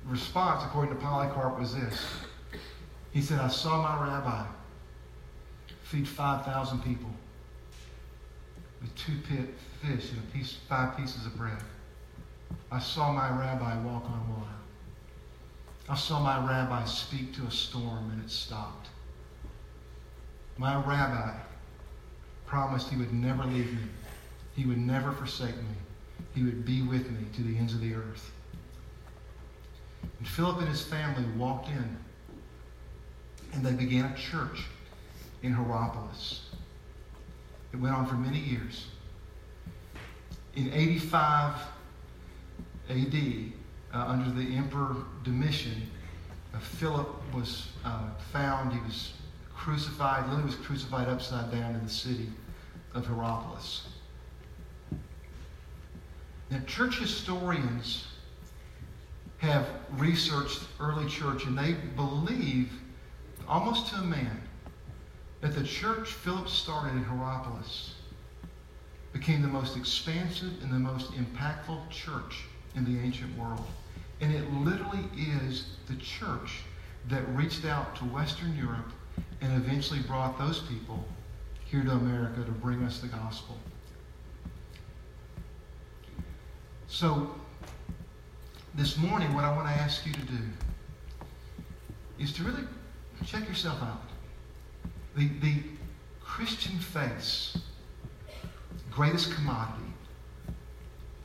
response, 0.05 0.63
according 0.63 0.93
to 0.93 1.01
Polycarp, 1.01 1.59
was 1.59 1.73
this. 1.73 1.99
He 3.11 3.21
said, 3.23 3.39
I 3.39 3.47
saw 3.47 3.81
my 3.81 4.07
rabbi 4.07 4.45
feed 5.81 6.07
5,000 6.07 6.83
people 6.83 7.09
with 8.79 8.95
two 8.95 9.17
pit 9.27 9.55
fish 9.81 10.11
and 10.11 10.33
piece, 10.33 10.57
five 10.69 10.95
pieces 10.95 11.25
of 11.25 11.35
bread. 11.35 11.57
I 12.71 12.77
saw 12.77 13.11
my 13.11 13.27
rabbi 13.31 13.75
walk 13.81 14.03
on 14.05 14.29
water. 14.29 14.60
I 15.89 15.95
saw 15.95 16.19
my 16.19 16.45
rabbi 16.47 16.85
speak 16.85 17.33
to 17.35 17.43
a 17.43 17.51
storm 17.51 18.11
and 18.11 18.23
it 18.23 18.29
stopped. 18.29 18.87
My 20.57 20.75
rabbi 20.75 21.33
promised 22.45 22.89
he 22.89 22.97
would 22.97 23.13
never 23.13 23.43
leave 23.45 23.71
me. 23.73 23.87
He 24.55 24.65
would 24.65 24.77
never 24.77 25.11
forsake 25.11 25.55
me. 25.55 25.75
He 26.33 26.43
would 26.43 26.65
be 26.65 26.81
with 26.81 27.09
me 27.09 27.25
to 27.35 27.41
the 27.41 27.57
ends 27.57 27.73
of 27.73 27.81
the 27.81 27.93
earth. 27.93 28.31
And 30.19 30.27
Philip 30.27 30.59
and 30.59 30.67
his 30.67 30.83
family 30.83 31.25
walked 31.37 31.69
in 31.69 31.97
and 33.53 33.65
they 33.65 33.73
began 33.73 34.05
a 34.05 34.15
church 34.15 34.65
in 35.43 35.53
Hierapolis. 35.53 36.41
It 37.73 37.77
went 37.77 37.95
on 37.95 38.05
for 38.05 38.15
many 38.15 38.39
years. 38.39 38.87
In 40.55 40.71
85 40.73 41.55
AD, 42.89 43.15
uh, 43.93 44.05
under 44.07 44.29
the 44.31 44.55
Emperor 44.55 44.95
Domitian, 45.23 45.89
uh, 46.53 46.59
Philip 46.59 47.07
was 47.33 47.67
uh, 47.83 48.09
found. 48.31 48.73
He 48.73 48.79
was 48.79 49.13
crucified. 49.55 50.25
Literally 50.25 50.45
was 50.45 50.55
crucified 50.55 51.07
upside 51.07 51.51
down 51.51 51.75
in 51.75 51.83
the 51.83 51.89
city 51.89 52.29
of 52.93 53.05
Hierapolis. 53.05 53.87
Now, 56.49 56.59
church 56.67 56.99
historians 56.99 58.05
have 59.37 59.67
researched 59.93 60.61
early 60.79 61.07
church, 61.07 61.45
and 61.45 61.57
they 61.57 61.73
believe, 61.95 62.71
almost 63.47 63.87
to 63.87 63.95
a 63.95 64.03
man, 64.03 64.41
that 65.39 65.55
the 65.55 65.63
church 65.63 66.09
Philip 66.09 66.47
started 66.47 66.91
in 66.93 67.03
Hierapolis 67.03 67.95
became 69.13 69.41
the 69.41 69.47
most 69.47 69.75
expansive 69.75 70.61
and 70.61 70.71
the 70.71 70.79
most 70.79 71.11
impactful 71.13 71.89
church 71.89 72.45
in 72.75 72.85
the 72.85 72.99
ancient 73.01 73.35
world. 73.37 73.65
And 74.21 74.33
it 74.33 74.53
literally 74.53 75.03
is 75.17 75.65
the 75.87 75.95
church 75.95 76.61
that 77.09 77.27
reached 77.35 77.65
out 77.65 77.95
to 77.97 78.05
Western 78.05 78.55
Europe 78.55 78.91
and 79.41 79.53
eventually 79.53 79.99
brought 80.01 80.37
those 80.37 80.59
people 80.59 81.03
here 81.65 81.83
to 81.83 81.91
America 81.91 82.43
to 82.45 82.51
bring 82.51 82.83
us 82.83 82.99
the 82.99 83.07
gospel. 83.07 83.57
So, 86.87 87.33
this 88.75 88.97
morning, 88.97 89.33
what 89.33 89.43
I 89.43 89.55
want 89.55 89.67
to 89.67 89.73
ask 89.73 90.05
you 90.05 90.13
to 90.13 90.21
do 90.21 90.37
is 92.19 92.31
to 92.33 92.43
really 92.43 92.63
check 93.25 93.47
yourself 93.47 93.81
out. 93.81 94.03
The, 95.15 95.27
the 95.41 95.55
Christian 96.21 96.77
faith's 96.77 97.57
greatest 98.91 99.33
commodity, 99.33 99.93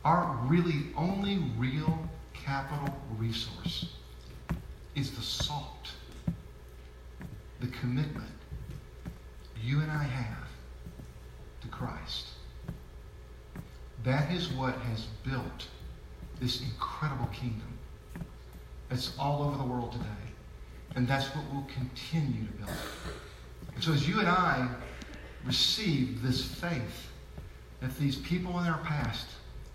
our 0.03 0.39
really 0.47 0.87
only 0.95 1.37
real 1.57 2.09
capital 2.47 2.95
resource, 3.17 3.89
is 4.95 5.11
the 5.11 5.21
salt, 5.21 5.91
the 7.59 7.67
commitment 7.67 8.25
you 9.61 9.81
and 9.81 9.91
I 9.91 10.03
have 10.03 10.47
to 11.61 11.67
Christ. 11.67 12.27
That 14.05 14.31
is 14.31 14.47
what 14.49 14.75
has 14.75 15.07
built 15.29 15.67
this 16.39 16.61
incredible 16.61 17.27
kingdom 17.27 17.77
that's 18.87 19.11
all 19.19 19.43
over 19.43 19.57
the 19.57 19.65
world 19.65 19.91
today. 19.91 20.05
And 20.95 21.05
that's 21.05 21.27
what 21.35 21.43
we'll 21.51 21.67
continue 21.73 22.47
to 22.47 22.53
build. 22.53 22.77
And 23.75 23.83
so 23.83 23.91
as 23.91 24.07
you 24.07 24.19
and 24.19 24.29
I 24.29 24.69
receive 25.45 26.21
this 26.21 26.45
faith 26.45 27.09
that 27.81 27.97
these 27.97 28.15
people 28.15 28.57
in 28.59 28.67
our 28.67 28.79
past 28.79 29.27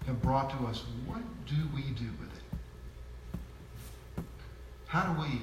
have 0.06 0.22
brought 0.22 0.50
to 0.58 0.66
us, 0.66 0.84
what 1.04 1.20
do 1.46 1.56
we 1.74 1.82
do 1.82 2.08
with 2.18 2.31
it? 2.31 2.31
How 4.92 5.10
do 5.10 5.22
we, 5.22 5.40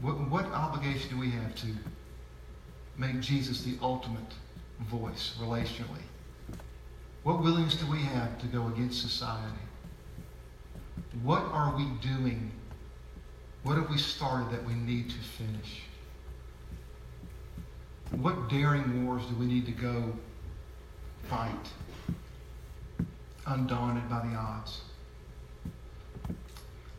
what, 0.00 0.30
what 0.30 0.44
obligation 0.52 1.10
do 1.10 1.18
we 1.18 1.30
have 1.30 1.56
to 1.56 1.66
make 2.96 3.18
Jesus 3.18 3.62
the 3.62 3.76
ultimate 3.82 4.32
voice 4.82 5.34
relationally? 5.40 6.06
What 7.24 7.42
willingness 7.42 7.74
do 7.74 7.90
we 7.90 7.98
have 7.98 8.40
to 8.42 8.46
go 8.46 8.68
against 8.68 9.02
society? 9.02 9.58
What 11.24 11.42
are 11.46 11.74
we 11.76 11.84
doing? 12.00 12.52
What 13.64 13.76
have 13.76 13.90
we 13.90 13.98
started 13.98 14.52
that 14.52 14.64
we 14.64 14.74
need 14.74 15.10
to 15.10 15.16
finish? 15.16 15.82
What 18.12 18.48
daring 18.48 19.04
wars 19.04 19.26
do 19.26 19.34
we 19.34 19.46
need 19.46 19.66
to 19.66 19.72
go 19.72 20.12
fight, 21.28 21.50
undaunted 23.48 24.08
by 24.08 24.20
the 24.28 24.36
odds. 24.36 24.82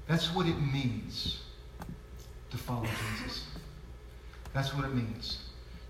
That's 0.07 0.33
what 0.33 0.47
it 0.47 0.59
means 0.59 1.41
to 2.51 2.57
follow 2.57 2.85
Jesus. 3.17 3.45
That's 4.53 4.73
what 4.75 4.85
it 4.85 4.93
means 4.93 5.45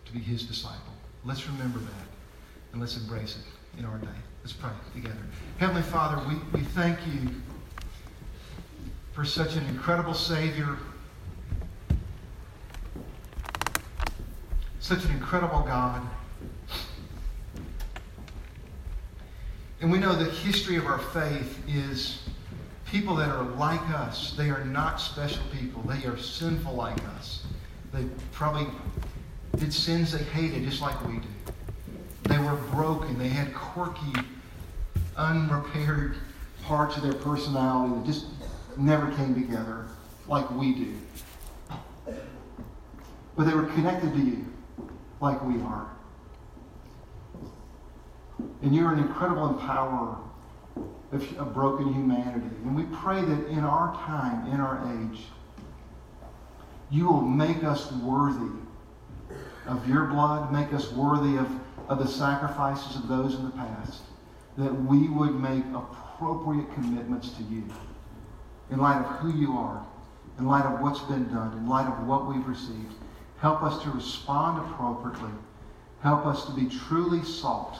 to 0.06 0.14
be 0.14 0.20
his 0.20 0.44
disciple. 0.44 0.94
Let's 1.26 1.48
remember 1.48 1.80
that 1.80 2.08
and 2.72 2.82
let's 2.82 2.98
embrace 2.98 3.38
it 3.38 3.80
in 3.80 3.86
our 3.86 3.98
day. 3.98 4.08
Let's 4.42 4.54
pray 4.54 4.72
together. 4.94 5.18
Heavenly 5.58 5.82
Father, 5.82 6.22
we, 6.28 6.36
we 6.58 6.66
thank 6.66 7.00
you 7.08 7.30
for 9.14 9.24
such 9.24 9.56
an 9.56 9.66
incredible 9.68 10.14
Savior, 10.14 10.78
such 14.80 15.06
an 15.06 15.12
incredible 15.12 15.62
God. 15.62 16.02
And 19.82 19.92
we 19.92 19.98
know 19.98 20.16
the 20.16 20.30
history 20.32 20.78
of 20.78 20.86
our 20.88 21.00
faith 21.00 21.62
is 21.68 22.24
people 22.86 23.16
that 23.16 23.30
are 23.30 23.44
like 23.44 23.82
us. 23.90 24.34
They 24.38 24.50
are 24.50 24.64
not 24.66 25.00
special 25.00 25.44
people. 25.52 25.82
They 25.84 26.06
are 26.06 26.18
sinful 26.18 26.74
like 26.74 26.98
us. 27.16 27.44
They 27.94 28.06
probably 28.32 28.68
did 29.58 29.74
sins 29.74 30.12
they 30.12 30.24
hated 30.24 30.64
just 30.64 30.82
like 30.82 31.00
we 31.08 31.18
do. 31.18 31.28
They 32.24 32.38
were 32.40 32.56
broken. 32.72 33.18
They 33.18 33.30
had 33.30 33.54
quirky, 33.54 34.14
unrepaired 35.18 36.18
parts 36.64 36.98
of 36.98 37.04
their 37.04 37.14
personality 37.14 37.96
that 37.96 38.06
just 38.06 38.26
never 38.78 39.12
came 39.16 39.36
together 39.36 39.88
like 40.28 40.50
we 40.52 40.74
do. 40.74 40.94
But 43.36 43.46
they 43.46 43.54
were 43.54 43.66
connected 43.66 44.14
to 44.14 44.20
you 44.20 44.46
like 45.20 45.44
we 45.44 45.62
are. 45.62 45.90
And 48.62 48.76
you're 48.76 48.94
an 48.94 49.00
incredible 49.00 49.54
empowerer 49.54 50.18
of, 51.14 51.54
broken 51.54 51.94
humanity. 51.94 52.56
And 52.64 52.76
we 52.76 52.84
pray 52.98 53.22
that 53.22 53.48
in 53.48 53.60
our 53.60 53.94
time, 54.06 54.52
in 54.52 54.60
our 54.60 54.84
age, 55.00 55.22
you 56.90 57.08
will 57.08 57.22
make 57.22 57.64
us 57.64 57.92
worthy 57.92 58.52
of 59.66 59.88
your 59.88 60.06
blood, 60.06 60.52
make 60.52 60.74
us 60.74 60.92
worthy 60.92 61.38
of, 61.38 61.50
of 61.88 62.00
the 62.00 62.08
sacrifices 62.08 62.96
of 62.96 63.08
those 63.08 63.36
in 63.36 63.46
the 63.46 63.52
past, 63.52 64.04
that 64.58 64.74
we 64.86 65.08
would 65.08 65.40
make 65.40 65.64
appropriate 65.74 66.72
commitments 66.74 67.32
to 67.32 67.44
you 67.44 67.64
in 68.70 68.80
light 68.80 68.98
of 68.98 69.06
who 69.18 69.34
you 69.34 69.54
are, 69.54 69.86
in 70.40 70.46
light 70.46 70.66
of 70.66 70.82
what's 70.82 71.02
been 71.02 71.28
done, 71.34 71.58
in 71.58 71.68
light 71.68 71.88
of 71.88 72.08
what 72.08 72.28
we've 72.28 72.48
received. 72.48 72.94
Help 73.38 73.64
us 73.64 73.82
to 73.84 73.92
respond 73.92 74.60
appropriately. 74.60 75.32
Help 76.02 76.26
us 76.26 76.46
to 76.46 76.52
be 76.52 76.68
truly 76.68 77.24
salt 77.24 77.80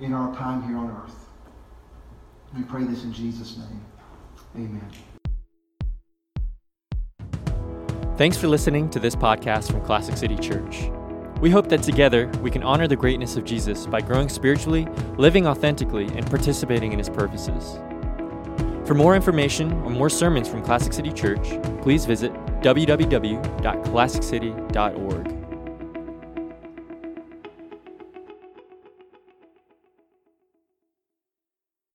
in 0.00 0.12
our 0.12 0.34
time 0.36 0.62
here 0.66 0.76
on 0.76 0.90
earth. 0.90 1.23
We 2.56 2.62
pray 2.62 2.84
this 2.84 3.04
in 3.04 3.12
Jesus' 3.12 3.56
name. 3.56 3.80
Amen. 4.56 4.88
Thanks 8.16 8.36
for 8.36 8.46
listening 8.46 8.88
to 8.90 9.00
this 9.00 9.16
podcast 9.16 9.72
from 9.72 9.80
Classic 9.80 10.16
City 10.16 10.36
Church. 10.36 10.88
We 11.40 11.50
hope 11.50 11.68
that 11.68 11.82
together 11.82 12.28
we 12.42 12.50
can 12.50 12.62
honor 12.62 12.86
the 12.86 12.94
greatness 12.94 13.36
of 13.36 13.44
Jesus 13.44 13.86
by 13.86 14.00
growing 14.00 14.28
spiritually, 14.28 14.86
living 15.18 15.48
authentically, 15.48 16.06
and 16.06 16.24
participating 16.26 16.92
in 16.92 16.98
his 16.98 17.10
purposes. 17.10 17.80
For 18.86 18.94
more 18.94 19.16
information 19.16 19.72
or 19.82 19.90
more 19.90 20.08
sermons 20.08 20.48
from 20.48 20.62
Classic 20.62 20.92
City 20.92 21.12
Church, 21.12 21.58
please 21.82 22.04
visit 22.04 22.32
www.classiccity.org. 22.62 25.43